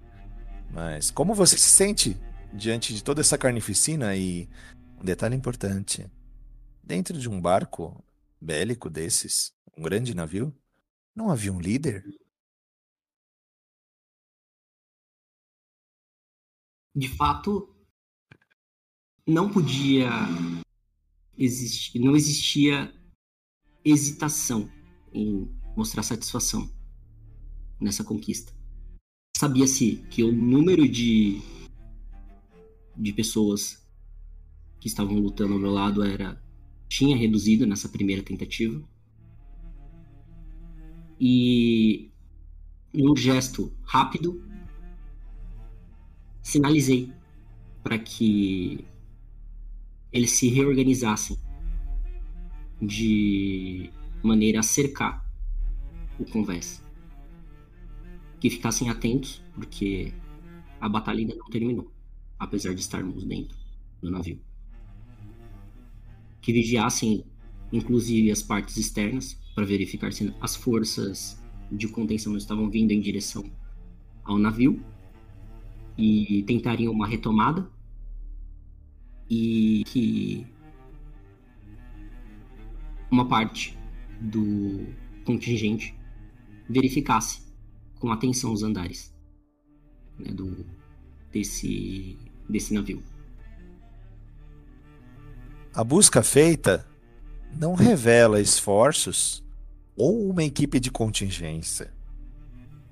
Mas 0.71 1.11
como 1.11 1.35
você 1.35 1.57
se 1.57 1.69
sente 1.69 2.17
diante 2.53 2.95
de 2.95 3.03
toda 3.03 3.21
essa 3.21 3.39
carnificina 3.39 4.17
e 4.17 4.49
um 5.01 5.05
detalhe 5.05 5.37
importante, 5.37 6.11
dentro 6.83 7.19
de 7.19 7.29
um 7.29 7.41
barco 7.41 8.03
bélico 8.41 8.89
desses, 8.89 9.53
um 9.77 9.83
grande 9.83 10.15
navio, 10.15 10.55
não 11.15 11.31
havia 11.31 11.53
um 11.53 11.61
líder? 11.61 12.05
de 16.97 17.09
fato, 17.09 17.69
não 19.27 19.53
podia 19.53 20.09
existir, 21.37 21.99
não 21.99 22.17
existia 22.17 22.91
hesitação 23.85 24.71
em 25.13 25.47
mostrar 25.77 26.03
satisfação 26.03 26.71
nessa 27.79 28.03
conquista. 28.03 28.55
Sabia-se 29.37 29.97
que 30.11 30.25
o 30.25 30.33
número 30.33 30.89
de, 30.89 31.43
de 32.97 33.13
pessoas 33.13 33.87
que 34.81 34.89
estavam 34.89 35.19
lutando 35.19 35.55
ao 35.55 35.59
meu 35.59 35.71
lado 35.71 36.03
era 36.03 36.41
tinha 36.89 37.17
reduzido 37.17 37.67
nessa 37.67 37.89
primeira 37.89 38.23
tentativa. 38.23 38.83
E 41.21 42.11
num 42.93 43.17
gesto 43.17 43.73
rápido, 43.83 44.43
sinalizei 46.43 47.13
para 47.83 47.99
que 47.99 48.85
eles 50.13 50.31
se 50.33 50.49
reorganizassem 50.49 51.39
de 52.81 53.91
maneira 54.23 54.61
a 54.61 54.63
cercar 54.63 55.25
o 56.19 56.25
convés. 56.25 56.83
Que 58.41 58.51
ficassem 58.51 58.89
atentos, 58.89 59.43
porque 59.55 60.13
a 60.81 60.89
batalha 60.89 61.21
ainda 61.21 61.35
não 61.35 61.47
terminou, 61.47 61.91
apesar 62.39 62.75
de 62.75 62.81
estarmos 62.81 63.25
dentro 63.25 63.57
do 64.01 64.11
navio. 64.11 64.41
Que 66.41 66.53
vigiassem, 66.53 67.25
inclusive, 67.73 68.31
as 68.31 68.43
partes 68.43 68.77
externas, 68.77 69.35
para 69.55 69.65
verificar 69.65 70.13
se 70.13 70.33
as 70.41 70.55
forças 70.55 71.43
de 71.73 71.89
contenção 71.89 72.37
estavam 72.37 72.71
vindo 72.71 72.93
em 72.93 73.01
direção 73.01 73.45
ao 74.23 74.39
navio 74.39 74.81
e 75.97 76.43
tentariam 76.47 76.93
uma 76.93 77.07
retomada 77.07 77.69
e 79.29 79.83
que 79.87 80.47
uma 83.11 83.27
parte 83.27 83.77
do 84.21 84.87
contingente 85.25 85.95
verificasse 86.69 87.47
com 87.99 88.11
atenção 88.11 88.53
os 88.53 88.63
andares 88.63 89.15
né, 90.19 90.33
do, 90.33 90.67
desse, 91.33 92.19
desse 92.49 92.73
navio. 92.75 93.03
A 95.75 95.85
busca 95.85 96.23
feita 96.23 96.87
não 97.53 97.75
revela 97.75 98.41
esforços 98.41 99.45
ou 99.97 100.29
uma 100.31 100.45
equipe 100.45 100.81
de 100.81 100.91
contingência. 100.91 101.93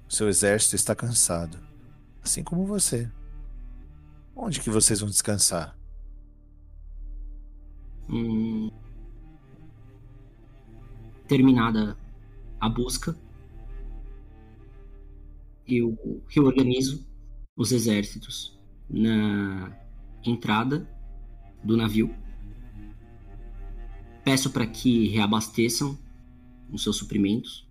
Seu 0.08 0.28
exército 0.28 0.76
está 0.76 0.94
cansado, 0.94 1.58
assim 2.22 2.42
como 2.42 2.66
você. 2.66 3.10
Onde 4.36 4.60
que 4.60 4.70
vocês 4.70 5.00
vão 5.00 5.08
descansar? 5.08 5.76
Hum, 8.08 8.70
terminada 11.26 11.96
a 12.60 12.68
busca, 12.68 13.16
eu 15.66 15.96
reorganizo 16.28 17.06
os 17.56 17.72
exércitos 17.72 18.53
na 18.88 19.76
entrada 20.24 20.88
do 21.62 21.76
navio. 21.76 22.14
Peço 24.24 24.50
para 24.50 24.66
que 24.66 25.08
reabasteçam 25.08 25.98
os 26.70 26.82
seus 26.82 26.96
suprimentos, 26.96 27.68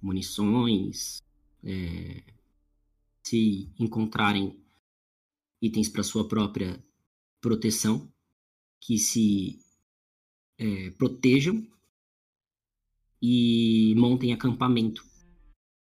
munições, 0.00 1.22
é, 1.62 2.22
se 3.22 3.68
encontrarem 3.78 4.56
itens 5.60 5.88
para 5.88 6.02
sua 6.02 6.26
própria 6.26 6.82
proteção, 7.40 8.10
que 8.80 8.98
se 8.98 9.60
é, 10.58 10.90
protejam 10.90 11.66
e 13.20 13.94
montem 13.96 14.32
acampamento 14.32 15.04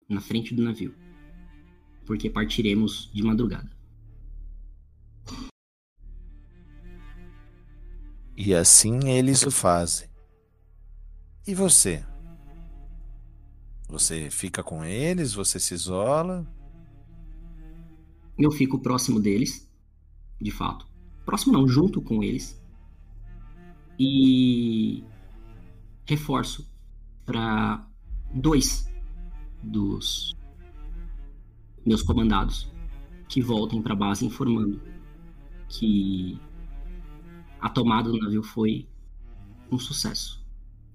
na 0.08 0.22
frente 0.22 0.54
do 0.54 0.64
navio, 0.64 0.96
porque 2.06 2.30
partiremos 2.30 3.12
de 3.14 3.22
madrugada. 3.24 3.77
E 8.40 8.54
assim 8.54 9.10
eles 9.10 9.42
o 9.42 9.50
fazem. 9.50 10.08
E 11.48 11.56
você? 11.56 12.06
Você 13.90 14.30
fica 14.30 14.62
com 14.62 14.86
eles? 14.86 15.34
Você 15.34 15.60
se 15.60 15.74
isola? 15.74 16.46
Eu 18.38 18.52
fico 18.52 18.80
próximo 18.80 19.20
deles, 19.20 19.68
de 20.40 20.52
fato. 20.52 20.88
Próximo 21.26 21.54
não, 21.54 21.68
junto 21.68 22.00
com 22.00 22.22
eles. 22.22 22.62
E 23.98 25.04
reforço 26.06 26.70
para 27.26 27.90
dois 28.32 28.88
dos 29.64 30.36
meus 31.84 32.04
comandados 32.04 32.72
que 33.28 33.42
voltem 33.42 33.82
para 33.82 33.94
a 33.94 33.98
base 33.98 34.24
informando 34.24 34.80
que 35.68 36.40
a 37.60 37.70
tomada 37.70 38.10
do 38.10 38.18
navio 38.18 38.44
foi 38.44 38.88
um 39.72 39.80
sucesso 39.80 40.46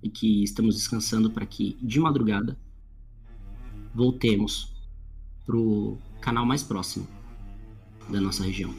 e 0.02 0.08
que 0.08 0.42
estamos 0.42 0.74
descansando 0.76 1.30
para 1.30 1.46
que 1.46 1.76
de 1.80 2.00
madrugada 2.00 2.58
voltemos 3.94 4.72
pro 5.44 5.98
canal 6.20 6.46
mais 6.46 6.62
próximo 6.62 7.06
da 8.08 8.20
nossa 8.20 8.42
região. 8.42 8.74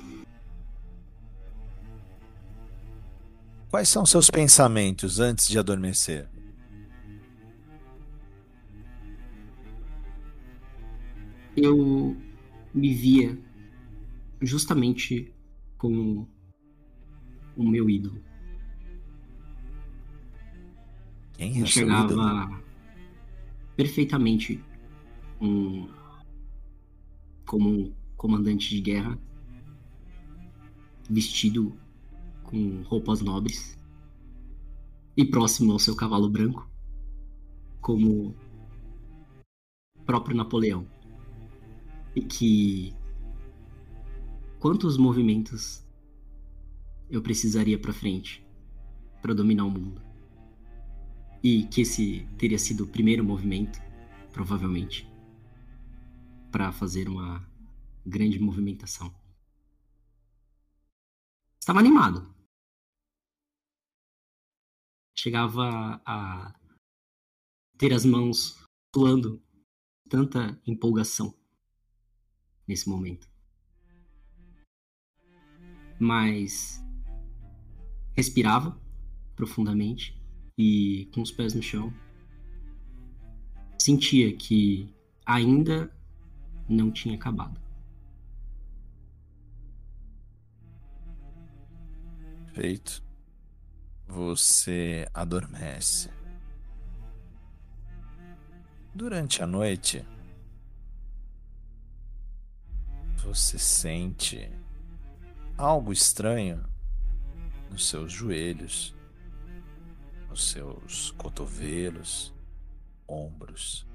Quais 3.70 3.90
são 3.90 4.06
seus 4.06 4.30
pensamentos 4.30 5.20
antes 5.20 5.48
de 5.48 5.58
adormecer? 5.58 6.30
Eu 11.56 12.16
me 12.74 12.94
via 12.94 13.38
justamente 14.42 15.34
como 15.78 16.30
o 17.56 17.64
meu 17.64 17.90
ídolo. 17.90 18.22
Quem 21.34 21.58
é 21.58 21.60
Enxergava 21.60 22.62
perfeitamente 23.76 24.64
um 25.42 25.88
como 27.46 27.70
um 27.70 27.94
comandante 28.16 28.70
de 28.70 28.82
guerra 28.82 29.20
vestido 31.10 31.78
com 32.44 32.82
roupas 32.84 33.22
nobres 33.22 33.78
e 35.18 35.26
próximo 35.26 35.72
ao 35.72 35.80
seu 35.80 35.96
cavalo 35.96 36.30
branco 36.30 36.70
como 37.82 38.34
próprio 40.06 40.36
Napoleão 40.36 40.88
e 42.16 42.22
que 42.22 42.94
quantos 44.60 44.98
movimentos 44.98 45.86
eu 47.10 47.22
precisaria 47.22 47.80
para 47.80 47.94
frente 47.94 48.46
para 49.22 49.34
dominar 49.34 49.66
o 49.66 49.72
mundo 49.72 50.02
e 51.44 51.66
que 51.68 51.82
esse 51.82 52.26
teria 52.38 52.58
sido 52.58 52.86
o 52.86 52.88
primeiro 52.88 53.24
movimento 53.24 53.80
provavelmente 54.32 55.08
para 56.52 56.72
fazer 56.72 57.08
uma 57.10 57.48
grande 58.06 58.40
movimentação. 58.40 59.14
Estava 61.60 61.80
animado. 61.80 62.34
Chegava 65.18 66.02
a 66.06 66.54
ter 67.78 67.94
as 67.94 68.06
mãos 68.06 68.62
suando, 68.94 69.42
tanta 70.10 70.62
empolgação 70.68 71.34
nesse 72.68 72.90
momento. 72.90 73.30
Mas 76.00 76.83
respirava 78.14 78.80
profundamente 79.36 80.22
e 80.58 81.10
com 81.14 81.22
os 81.22 81.32
pés 81.32 81.54
no 81.54 81.62
chão 81.62 81.94
sentia 83.78 84.36
que 84.36 84.94
ainda 85.26 85.92
não 86.70 86.92
tinha 86.92 87.16
acabado. 87.16 87.60
Feito. 92.54 93.04
Você 94.08 95.08
adormece. 95.12 96.10
Durante 98.94 99.42
a 99.42 99.48
noite, 99.48 100.06
você 103.18 103.58
sente 103.58 104.52
algo 105.58 105.92
estranho 105.92 106.64
nos 107.74 107.88
seus 107.88 108.12
joelhos, 108.12 108.96
nos 110.30 110.44
seus 110.52 111.10
cotovelos, 111.18 112.32
ombros. 113.08 113.88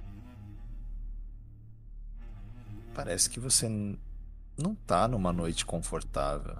Parece 2.92 3.30
que 3.30 3.38
você 3.38 3.68
não 3.68 4.72
está 4.72 5.06
numa 5.06 5.32
noite 5.32 5.64
confortável. 5.64 6.58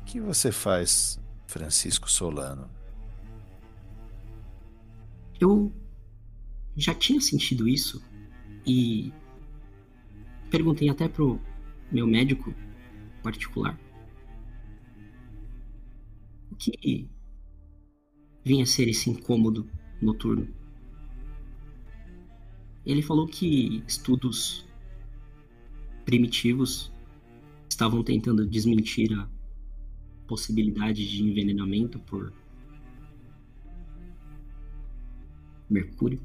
O 0.00 0.04
que 0.04 0.20
você 0.20 0.52
faz, 0.52 1.20
Francisco 1.48 2.08
Solano? 2.08 2.70
Eu 5.40 5.72
já 6.76 6.94
tinha 6.94 7.20
sentido 7.20 7.68
isso 7.68 8.00
e 8.64 9.12
perguntei 10.48 10.88
até 10.88 11.08
pro 11.08 11.40
meu 11.90 12.06
médico 12.06 12.54
particular 13.24 13.76
que 16.58 17.08
vinha 18.44 18.64
a 18.64 18.66
ser 18.66 18.88
esse 18.88 19.10
incômodo 19.10 19.68
noturno. 20.00 20.48
Ele 22.84 23.02
falou 23.02 23.26
que 23.26 23.82
estudos 23.86 24.66
primitivos 26.04 26.92
estavam 27.68 28.02
tentando 28.02 28.46
desmentir 28.46 29.12
a 29.12 29.28
possibilidade 30.26 31.08
de 31.08 31.22
envenenamento 31.22 31.98
por 32.00 32.32
mercúrio. 35.68 36.20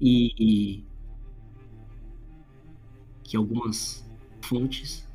E, 0.00 0.34
e 0.38 0.84
que 3.22 3.36
algumas 3.36 4.08
fontes 4.42 5.08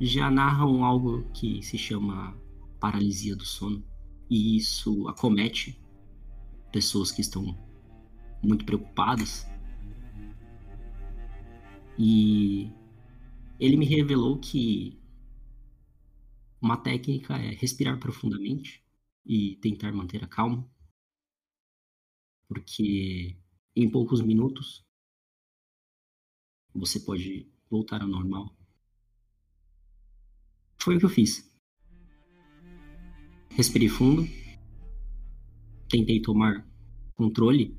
já 0.00 0.30
narram 0.30 0.84
algo 0.84 1.24
que 1.34 1.62
se 1.62 1.76
chama 1.76 2.34
paralisia 2.78 3.36
do 3.36 3.44
sono. 3.44 3.84
E 4.30 4.56
isso 4.56 5.08
acomete 5.08 5.80
pessoas 6.72 7.10
que 7.10 7.20
estão 7.20 7.56
muito 8.42 8.64
preocupadas. 8.64 9.46
E 11.98 12.70
ele 13.58 13.76
me 13.76 13.86
revelou 13.86 14.38
que 14.38 15.00
uma 16.60 16.76
técnica 16.76 17.36
é 17.36 17.50
respirar 17.50 17.98
profundamente 17.98 18.84
e 19.24 19.56
tentar 19.56 19.92
manter 19.92 20.24
a 20.24 20.28
calma, 20.28 20.68
porque 22.48 23.36
em 23.76 23.90
poucos 23.90 24.20
minutos 24.20 24.84
você 26.74 27.00
pode 27.00 27.50
voltar 27.70 28.02
ao 28.02 28.08
normal. 28.08 28.56
Foi 30.78 30.96
o 30.96 30.98
que 30.98 31.04
eu 31.04 31.10
fiz. 31.10 31.47
Respirei 33.58 33.88
fundo. 33.88 34.24
Tentei 35.88 36.22
tomar 36.22 36.64
controle 37.16 37.76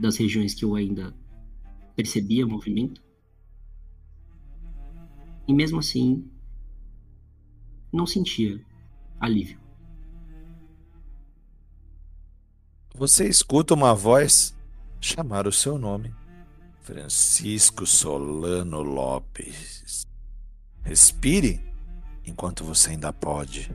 das 0.00 0.16
regiões 0.16 0.54
que 0.54 0.64
eu 0.64 0.74
ainda 0.74 1.14
percebia 1.94 2.46
movimento. 2.46 3.04
E 5.46 5.52
mesmo 5.52 5.80
assim, 5.80 6.26
não 7.92 8.06
sentia 8.06 8.58
alívio. 9.20 9.60
Você 12.94 13.28
escuta 13.28 13.74
uma 13.74 13.94
voz 13.94 14.56
chamar 14.98 15.46
o 15.46 15.52
seu 15.52 15.76
nome. 15.76 16.10
Francisco 16.80 17.86
Solano 17.86 18.80
Lopes. 18.80 20.06
Respire 20.80 21.60
enquanto 22.24 22.64
você 22.64 22.92
ainda 22.92 23.12
pode. 23.12 23.70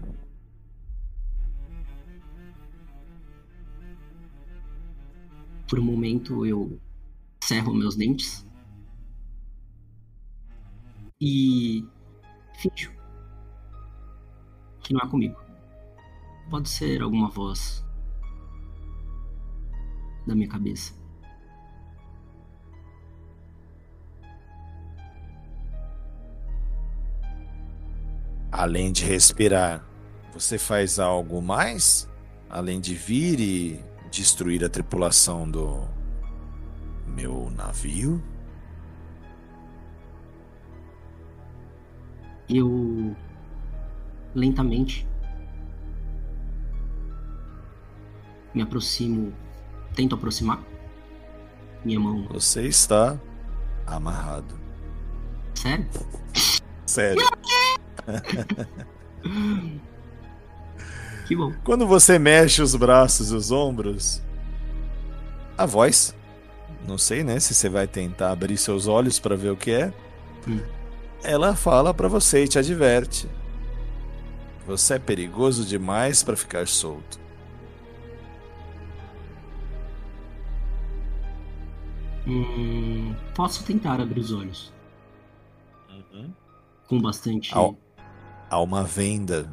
Por 5.69 5.79
um 5.79 5.83
momento 5.83 6.45
eu 6.45 6.79
cerro 7.43 7.73
meus 7.73 7.95
dentes 7.95 8.45
e 11.21 11.85
finjo 12.55 12.91
que 14.81 14.93
não 14.93 15.01
é 15.01 15.07
comigo. 15.07 15.39
Pode 16.49 16.67
ser 16.67 17.03
alguma 17.03 17.29
voz 17.29 17.85
da 20.25 20.33
minha 20.33 20.47
cabeça. 20.47 20.97
Além 28.51 28.91
de 28.91 29.05
respirar, 29.05 29.87
você 30.33 30.57
faz 30.57 30.97
algo 30.97 31.39
mais? 31.39 32.09
Além 32.49 32.81
de 32.81 32.95
vir 32.95 33.39
e 33.39 33.79
destruir 34.09 34.63
a 34.63 34.69
tripulação 34.69 35.49
do 35.49 35.87
meu 37.07 37.49
navio? 37.51 38.21
Eu 42.49 43.15
lentamente 44.33 45.07
me 48.53 48.61
aproximo, 48.61 49.33
tento 49.95 50.15
aproximar 50.15 50.63
minha 51.85 51.99
mão. 51.99 52.27
Você 52.29 52.67
está 52.67 53.19
amarrado. 53.85 54.59
Sério? 55.53 55.87
Sério. 56.85 57.21
que 61.29 61.35
bom. 61.35 61.53
Quando 61.63 61.85
você 61.85 62.17
mexe 62.17 62.59
os 62.59 62.75
braços 62.75 63.31
e 63.31 63.35
os 63.35 63.51
ombros, 63.51 64.19
a 65.55 65.63
voz, 65.63 66.15
não 66.87 66.97
sei, 66.97 67.23
né, 67.23 67.39
se 67.39 67.53
você 67.53 67.69
vai 67.69 67.85
tentar 67.85 68.31
abrir 68.31 68.57
seus 68.57 68.87
olhos 68.87 69.19
para 69.19 69.35
ver 69.35 69.51
o 69.51 69.55
que 69.55 69.69
é. 69.69 69.93
Hum. 70.47 70.59
Ela 71.23 71.55
fala 71.55 71.93
para 71.93 72.07
você 72.07 72.45
e 72.45 72.47
te 72.47 72.57
adverte. 72.57 73.29
Você 74.65 74.95
é 74.95 74.99
perigoso 74.99 75.63
demais 75.65 76.23
para 76.23 76.35
ficar 76.35 76.67
solto. 76.67 77.19
Hum, 82.25 83.13
posso 83.35 83.63
tentar 83.63 84.01
abrir 84.01 84.21
os 84.21 84.31
olhos. 84.31 84.73
Uhum. 85.89 86.33
Com 86.87 86.99
bastante. 86.99 87.53
Há, 87.53 87.71
há 88.49 88.59
uma 88.59 88.83
venda. 88.83 89.47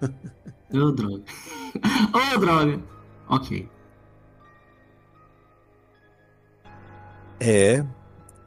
oh, 0.72 0.92
droga. 0.92 1.24
oh, 2.34 2.38
droga. 2.38 2.82
Ok. 3.28 3.68
É. 7.40 7.84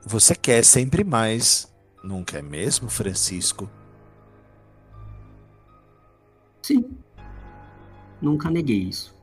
Você 0.06 0.36
quer 0.36 0.64
sempre 0.64 1.04
mais. 1.04 1.72
Nunca 2.04 2.40
é 2.40 2.42
mesmo, 2.42 2.90
Francisco? 2.90 3.70
Sim. 6.62 6.98
Nunca 8.22 8.50
neguei 8.50 8.84
isso. 8.84 9.18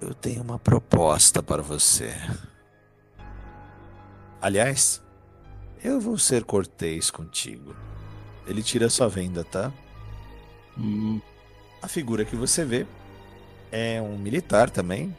Eu 0.00 0.14
tenho 0.14 0.42
uma 0.42 0.58
proposta 0.58 1.42
para 1.42 1.62
você. 1.62 2.14
Aliás, 4.40 5.02
eu 5.84 6.00
vou 6.00 6.16
ser 6.16 6.44
cortês 6.44 7.10
contigo. 7.10 7.74
Ele 8.50 8.62
tira 8.62 8.90
sua 8.90 9.08
venda, 9.08 9.44
tá? 9.44 9.72
Hum, 10.76 11.20
A 11.82 11.88
figura 11.88 12.24
que 12.26 12.36
você 12.36 12.64
vê 12.64 12.86
é 13.72 14.02
um 14.02 14.18
militar 14.18 14.70
também, 14.70 15.16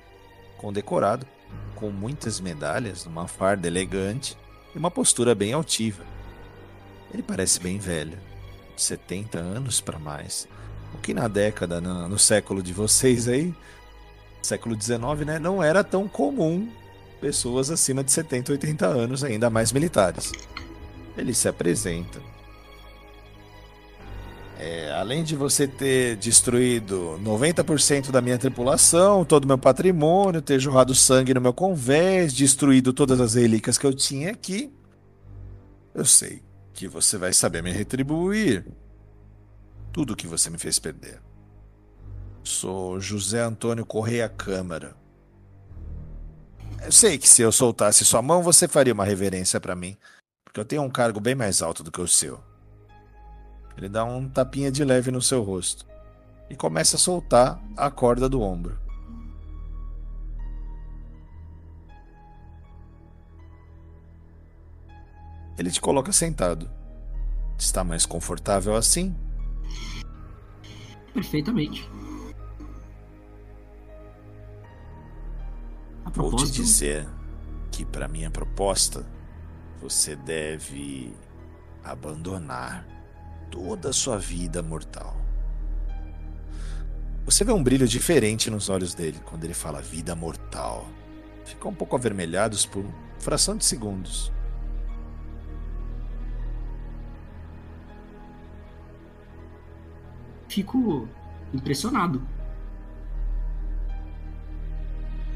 condecorado, 0.58 1.28
com 1.76 1.92
muitas 1.92 2.40
medalhas, 2.42 3.06
numa 3.06 3.28
farda 3.28 3.68
elegante 3.68 4.38
e 4.76 4.80
uma 4.80 4.92
postura 4.92 5.36
bem 5.36 5.54
altiva. 5.54 6.06
Ele 7.12 7.24
parece 7.24 7.60
bem 7.60 7.80
velho, 7.80 8.24
de 8.76 8.82
70 8.84 9.40
anos 9.40 9.82
para 9.82 10.00
mais. 10.00 10.48
O 10.94 11.00
que 11.00 11.14
na 11.14 11.28
década, 11.28 11.82
no, 11.82 12.08
no 12.10 12.20
século 12.20 12.64
de 12.64 12.74
vocês 12.74 13.28
aí, 13.28 13.56
século 14.42 14.76
19, 14.76 15.26
né, 15.26 15.40
não 15.40 15.64
era 15.64 15.84
tão 15.84 16.08
comum 16.10 16.76
pessoas 17.20 17.72
acima 17.72 18.04
de 18.04 18.12
70, 18.12 18.54
80 18.54 18.88
anos, 18.88 19.24
ainda 19.24 19.50
mais 19.50 19.72
militares. 19.74 20.36
Ele 21.18 21.34
se 21.34 21.48
apresenta. 21.50 22.26
É, 24.64 24.92
além 24.92 25.24
de 25.24 25.36
você 25.36 25.68
ter 25.68 26.18
destruído 26.18 27.20
90% 27.24 28.12
da 28.12 28.22
minha 28.22 28.38
tripulação, 28.38 29.26
todo 29.26 29.46
o 29.46 29.48
meu 29.48 29.58
patrimônio, 29.58 30.40
ter 30.40 30.60
jorrado 30.60 30.94
sangue 30.94 31.34
no 31.34 31.42
meu 31.42 31.52
convés, 31.52 32.32
destruído 32.32 32.94
todas 32.94 33.20
as 33.20 33.34
relíquias 33.34 33.80
que 33.80 33.88
eu 33.88 33.92
tinha 33.92 34.30
aqui, 34.30 34.72
eu 35.96 36.06
sei 36.06 36.44
que 36.74 36.88
você 36.88 37.18
vai 37.18 37.34
saber 37.34 37.64
me 37.64 37.72
retribuir 37.72 38.64
tudo 39.92 40.14
o 40.14 40.16
que 40.16 40.28
você 40.28 40.48
me 40.48 40.60
fez 40.60 40.78
perder. 40.78 41.20
Sou 42.44 43.00
José 43.00 43.42
Antônio 43.42 43.84
Correia 43.84 44.30
Câmara. 44.30 44.96
Eu 46.86 46.92
sei 46.92 47.18
que 47.18 47.28
se 47.28 47.42
eu 47.42 47.52
soltasse 47.52 48.06
sua 48.06 48.22
mão, 48.22 48.44
você 48.44 48.68
faria 48.68 48.94
uma 48.94 49.06
reverência 49.06 49.60
para 49.60 49.76
mim, 49.76 49.98
porque 50.44 50.60
eu 50.60 50.66
tenho 50.66 50.84
um 50.84 50.90
cargo 50.90 51.20
bem 51.20 51.34
mais 51.34 51.64
alto 51.64 51.82
do 51.82 51.92
que 51.92 52.00
o 52.00 52.08
seu. 52.08 52.51
Ele 53.78 53.90
dá 53.90 54.04
um 54.04 54.30
tapinha 54.30 54.72
de 54.72 54.84
leve 54.84 55.12
no 55.12 55.22
seu 55.22 55.44
rosto 55.44 55.86
e 56.50 56.56
começa 56.56 56.96
a 56.96 57.00
soltar 57.00 57.62
a 57.76 57.90
corda 57.90 58.28
do 58.28 58.42
ombro. 58.42 58.78
Ele 65.58 65.70
te 65.70 65.80
coloca 65.80 66.12
sentado. 66.12 66.70
Está 67.58 67.84
mais 67.84 68.06
confortável 68.06 68.76
assim? 68.76 69.16
perfeitamente. 71.14 71.90
Vou 76.14 76.36
te 76.36 76.52
dizer 76.52 77.08
que 77.72 77.86
para 77.86 78.08
minha 78.08 78.30
proposta 78.30 79.06
você 79.82 80.16
deve 80.16 81.16
abandonar 81.84 82.86
toda 83.52 83.90
a 83.90 83.94
sua 83.94 84.18
vida 84.18 84.64
mortal. 84.64 85.16
Você 87.26 87.44
vê 87.44 87.52
um 87.52 87.62
brilho 87.62 87.88
diferente 87.88 88.50
nos 88.50 88.70
olhos 88.70 88.96
dele 88.96 89.20
quando 89.26 89.44
ele 89.44 89.54
fala 89.54 89.82
vida 89.82 90.16
mortal. 90.16 90.88
Ficam 91.46 91.70
um 91.70 91.76
pouco 91.76 91.96
avermelhados 91.96 92.66
por 92.66 92.84
fração 93.20 93.56
de 93.56 93.66
segundos. 93.66 94.32
fico 100.52 101.08
impressionado. 101.54 102.22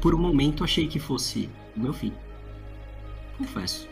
Por 0.00 0.14
um 0.14 0.18
momento 0.18 0.62
achei 0.62 0.86
que 0.86 0.98
fosse 0.98 1.48
o 1.74 1.80
meu 1.80 1.92
fim. 1.92 2.12
Confesso. 3.38 3.88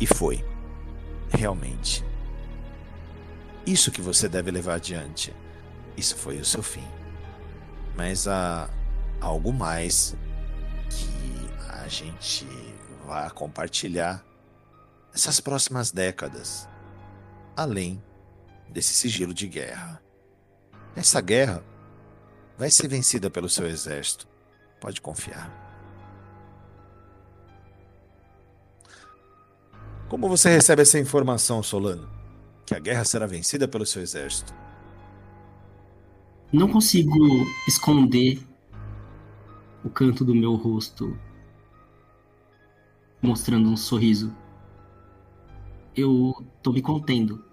E 0.00 0.06
foi. 0.06 0.49
Realmente. 1.40 2.04
Isso 3.66 3.90
que 3.90 4.02
você 4.02 4.28
deve 4.28 4.50
levar 4.50 4.74
adiante. 4.74 5.34
Isso 5.96 6.14
foi 6.14 6.36
o 6.36 6.44
seu 6.44 6.62
fim. 6.62 6.86
Mas 7.96 8.28
há 8.28 8.68
algo 9.22 9.50
mais 9.50 10.14
que 10.90 11.50
a 11.70 11.88
gente 11.88 12.46
vai 13.06 13.30
compartilhar 13.30 14.22
nessas 15.10 15.40
próximas 15.40 15.90
décadas, 15.90 16.68
além 17.56 18.04
desse 18.68 18.92
sigilo 18.92 19.32
de 19.32 19.48
guerra. 19.48 19.98
Essa 20.94 21.22
guerra 21.22 21.64
vai 22.58 22.70
ser 22.70 22.86
vencida 22.86 23.30
pelo 23.30 23.48
seu 23.48 23.66
exército. 23.66 24.28
Pode 24.78 25.00
confiar. 25.00 25.69
Como 30.10 30.28
você 30.28 30.50
recebe 30.50 30.82
essa 30.82 30.98
informação, 30.98 31.62
Solano? 31.62 32.08
Que 32.66 32.74
a 32.74 32.80
guerra 32.80 33.04
será 33.04 33.28
vencida 33.28 33.68
pelo 33.68 33.86
seu 33.86 34.02
exército? 34.02 34.52
Não 36.52 36.66
consigo 36.66 37.16
esconder 37.68 38.42
o 39.84 39.88
canto 39.88 40.24
do 40.24 40.34
meu 40.34 40.56
rosto 40.56 41.16
mostrando 43.22 43.68
um 43.68 43.76
sorriso. 43.76 44.34
Eu 45.94 46.44
tô 46.60 46.72
me 46.72 46.82
contendo 46.82 47.44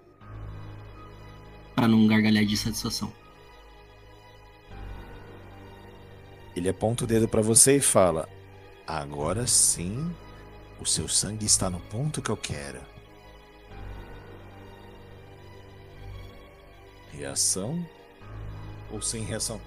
para 1.76 1.86
não 1.86 2.08
gargalhar 2.08 2.44
de 2.44 2.56
satisfação. 2.56 3.12
Ele 6.56 6.68
aponta 6.68 7.04
o 7.04 7.06
dedo 7.06 7.28
para 7.28 7.40
você 7.40 7.76
e 7.76 7.80
fala: 7.80 8.28
Agora 8.84 9.46
sim, 9.46 10.10
o 10.80 10.86
seu 10.86 11.08
sangue 11.08 11.44
está 11.44 11.68
no 11.68 11.80
ponto 11.80 12.22
que 12.22 12.30
eu 12.30 12.36
quero. 12.36 12.80
Reação 17.12 17.84
ou 18.90 19.02
sem 19.02 19.22
reação? 19.22 19.60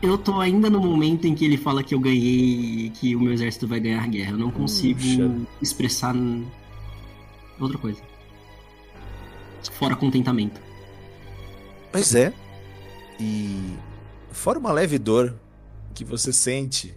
Eu 0.00 0.18
tô 0.18 0.40
ainda 0.40 0.68
no 0.68 0.80
momento 0.80 1.26
em 1.26 1.34
que 1.34 1.44
ele 1.44 1.56
fala 1.56 1.82
que 1.84 1.94
eu 1.94 2.00
ganhei 2.00 2.86
e 2.86 2.90
que 2.90 3.14
o 3.14 3.20
meu 3.20 3.32
exército 3.32 3.68
vai 3.68 3.78
ganhar 3.78 4.02
a 4.02 4.06
guerra. 4.06 4.32
Eu 4.32 4.38
não 4.38 4.50
consigo 4.50 4.98
Puxa. 4.98 5.30
expressar 5.60 6.14
outra 7.60 7.78
coisa. 7.78 8.02
Fora 9.72 9.94
contentamento. 9.94 10.60
Pois 11.92 12.14
é. 12.14 12.32
E 13.20 13.76
fora 14.32 14.58
uma 14.58 14.72
leve 14.72 14.98
dor 14.98 15.38
que 15.94 16.04
você 16.04 16.32
sente 16.32 16.94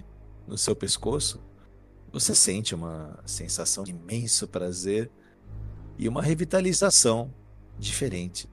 no 0.48 0.58
seu 0.58 0.76
pescoço, 0.76 1.42
você 2.12 2.34
sente 2.34 2.74
uma 2.74 3.20
sensação 3.26 3.84
de 3.84 3.92
imenso 3.92 4.48
prazer 4.48 5.12
e 5.98 6.08
uma 6.08 6.22
revitalização 6.22 7.34
diferente 7.78 8.50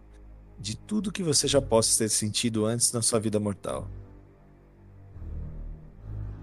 de 0.59 0.77
tudo 0.77 1.13
que 1.13 1.23
você 1.23 1.47
já 1.49 1.61
possa 1.61 1.99
ter 1.99 2.09
sentido 2.09 2.65
antes 2.65 2.93
na 2.93 3.03
sua 3.03 3.19
vida 3.19 3.39
mortal. 3.39 3.89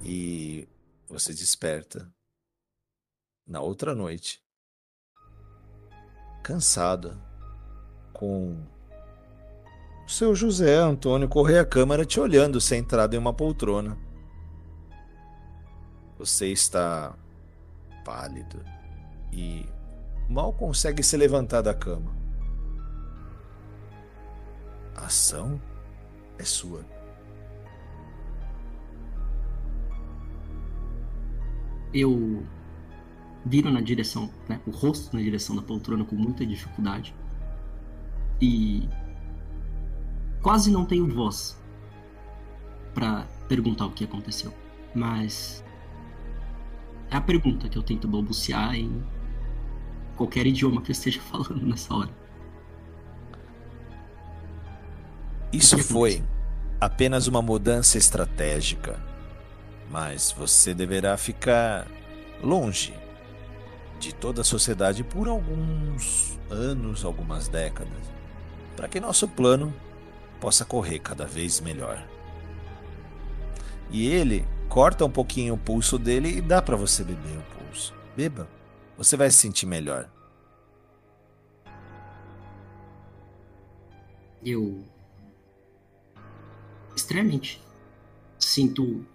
E 0.04 0.68
você 1.08 1.34
desperta 1.34 2.12
na 3.46 3.62
outra 3.62 3.96
noite, 3.96 4.42
cansada, 6.44 7.20
com 8.14 8.58
o 10.06 10.10
seu 10.10 10.36
José 10.36 10.76
Antônio 10.76 11.28
Correia 11.28 11.66
Câmara 11.66 12.06
te 12.06 12.20
olhando 12.20 12.60
centrado 12.60 13.16
em 13.16 13.20
uma 13.20 13.34
poltrona. 13.34 13.98
Você 16.20 16.52
está 16.52 17.16
pálido 18.06 18.64
e 19.34 19.66
mal 20.30 20.54
consegue 20.54 21.02
se 21.02 21.18
levantar 21.18 21.62
da 21.62 21.74
cama. 21.74 22.16
A 24.96 25.06
ação 25.06 25.60
é 26.38 26.44
sua. 26.44 26.86
eu 31.94 32.44
viro 33.46 33.72
na 33.72 33.82
direção, 33.82 34.30
né, 34.48 34.60
o 34.66 34.72
rosto 34.72 35.16
na 35.16 35.22
direção 35.22 35.56
da 35.56 35.62
poltrona 35.62 36.06
com 36.06 36.16
muita 36.16 36.46
dificuldade 36.46 37.16
e 38.42 38.88
quase 40.42 40.72
não 40.72 40.86
tenho 40.86 41.08
voz 41.08 41.60
para 42.94 43.28
perguntar 43.48 43.86
o 43.86 43.92
que 43.92 44.04
aconteceu, 44.04 44.54
mas 44.94 45.64
é 47.10 47.16
a 47.16 47.22
pergunta 47.22 47.68
que 47.68 47.78
eu 47.78 47.84
tento 47.84 48.08
balbuciar 48.08 48.76
em 48.76 49.04
qualquer 50.16 50.46
idioma 50.48 50.82
que 50.82 50.92
eu 50.92 50.94
esteja 50.94 51.20
falando 51.32 51.66
nessa 51.66 51.94
hora. 51.94 52.10
Isso 55.52 55.78
foi 55.80 56.24
apenas 56.80 57.28
uma 57.28 57.42
mudança 57.42 57.98
estratégica 57.98 59.10
mas 59.90 60.32
você 60.32 60.74
deverá 60.74 61.18
ficar 61.18 61.88
longe 62.44 62.94
de 64.00 64.14
toda 64.14 64.42
a 64.42 64.46
sociedade 64.46 65.04
por 65.04 65.28
alguns 65.28 66.40
anos, 66.50 67.04
algumas 67.04 67.48
décadas, 67.48 67.92
para 68.76 68.88
que 68.88 69.00
nosso 69.00 69.28
plano 69.28 69.74
possa 70.40 70.64
correr 70.64 71.00
cada 71.00 71.26
vez 71.26 71.60
melhor. 71.60 72.06
E 73.92 74.08
ele 74.08 74.46
corta 74.70 75.04
um 75.04 75.10
pouquinho 75.10 75.56
o 75.56 75.58
pulso 75.58 75.98
dele 75.98 76.38
e 76.38 76.42
dá 76.42 76.62
para 76.62 76.78
você 76.78 77.04
beber 77.04 77.38
o 77.38 77.42
pulso. 77.58 77.94
Beba, 78.16 78.48
você 78.96 79.18
vai 79.18 79.30
se 79.32 79.38
sentir 79.38 79.66
melhor. 79.66 80.08
Eu 84.46 84.86
extremamente 86.96 87.62
sinto 88.38 89.06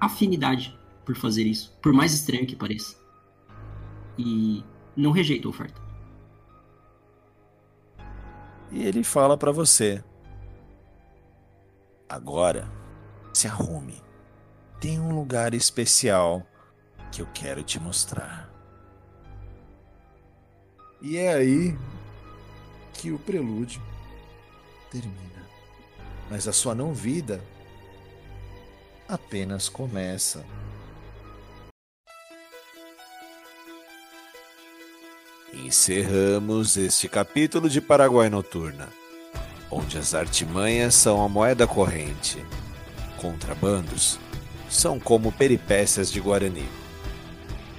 afinidade 0.00 0.78
por 1.04 1.16
fazer 1.16 1.42
isso, 1.42 1.76
por 1.82 1.92
mais 1.92 2.14
estranho 2.14 2.46
que 2.46 2.56
pareça. 2.56 2.96
E 4.16 4.64
não 4.96 5.10
rejeito 5.10 5.48
a 5.48 5.50
oferta. 5.50 5.80
E 8.70 8.84
ele 8.84 9.02
fala 9.02 9.36
para 9.36 9.52
você: 9.52 10.02
Agora, 12.08 12.70
se 13.42 13.48
arrume. 13.48 14.00
Tem 14.80 15.00
um 15.00 15.12
lugar 15.12 15.52
especial 15.52 16.46
que 17.10 17.20
eu 17.20 17.28
quero 17.34 17.62
te 17.64 17.80
mostrar. 17.80 18.48
E 21.00 21.16
é 21.16 21.34
aí 21.34 21.76
que 22.94 23.10
o 23.10 23.18
prelúdio 23.18 23.82
termina. 24.92 25.42
Mas 26.30 26.46
a 26.46 26.52
sua 26.52 26.72
não 26.72 26.94
vida 26.94 27.42
apenas 29.08 29.68
começa. 29.68 30.44
Encerramos 35.52 36.76
este 36.76 37.08
capítulo 37.08 37.68
de 37.68 37.80
Paraguai 37.80 38.30
Noturna, 38.30 38.88
onde 39.68 39.98
as 39.98 40.14
artimanhas 40.14 40.94
são 40.94 41.22
a 41.22 41.28
moeda 41.28 41.66
corrente, 41.66 42.38
contrabandos 43.22 44.18
são 44.68 44.98
como 44.98 45.30
peripécias 45.30 46.10
de 46.10 46.18
Guarani, 46.18 46.68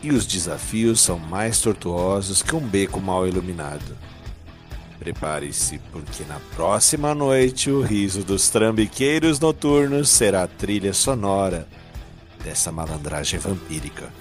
e 0.02 0.12
os 0.12 0.26
desafios 0.26 1.02
são 1.02 1.20
mais 1.20 1.60
tortuosos 1.60 2.42
que 2.42 2.56
um 2.56 2.60
beco 2.60 3.02
mal 3.02 3.28
iluminado. 3.28 3.98
Prepare-se, 5.00 5.80
porque 5.92 6.24
na 6.24 6.40
próxima 6.56 7.14
noite 7.14 7.70
o 7.70 7.82
riso 7.82 8.24
dos 8.24 8.50
trambiqueiros 8.50 9.40
noturnos 9.40 10.08
será 10.10 10.44
a 10.44 10.48
trilha 10.48 10.94
sonora 10.94 11.68
dessa 12.44 12.72
malandragem 12.72 13.40
vampírica. 13.40 14.14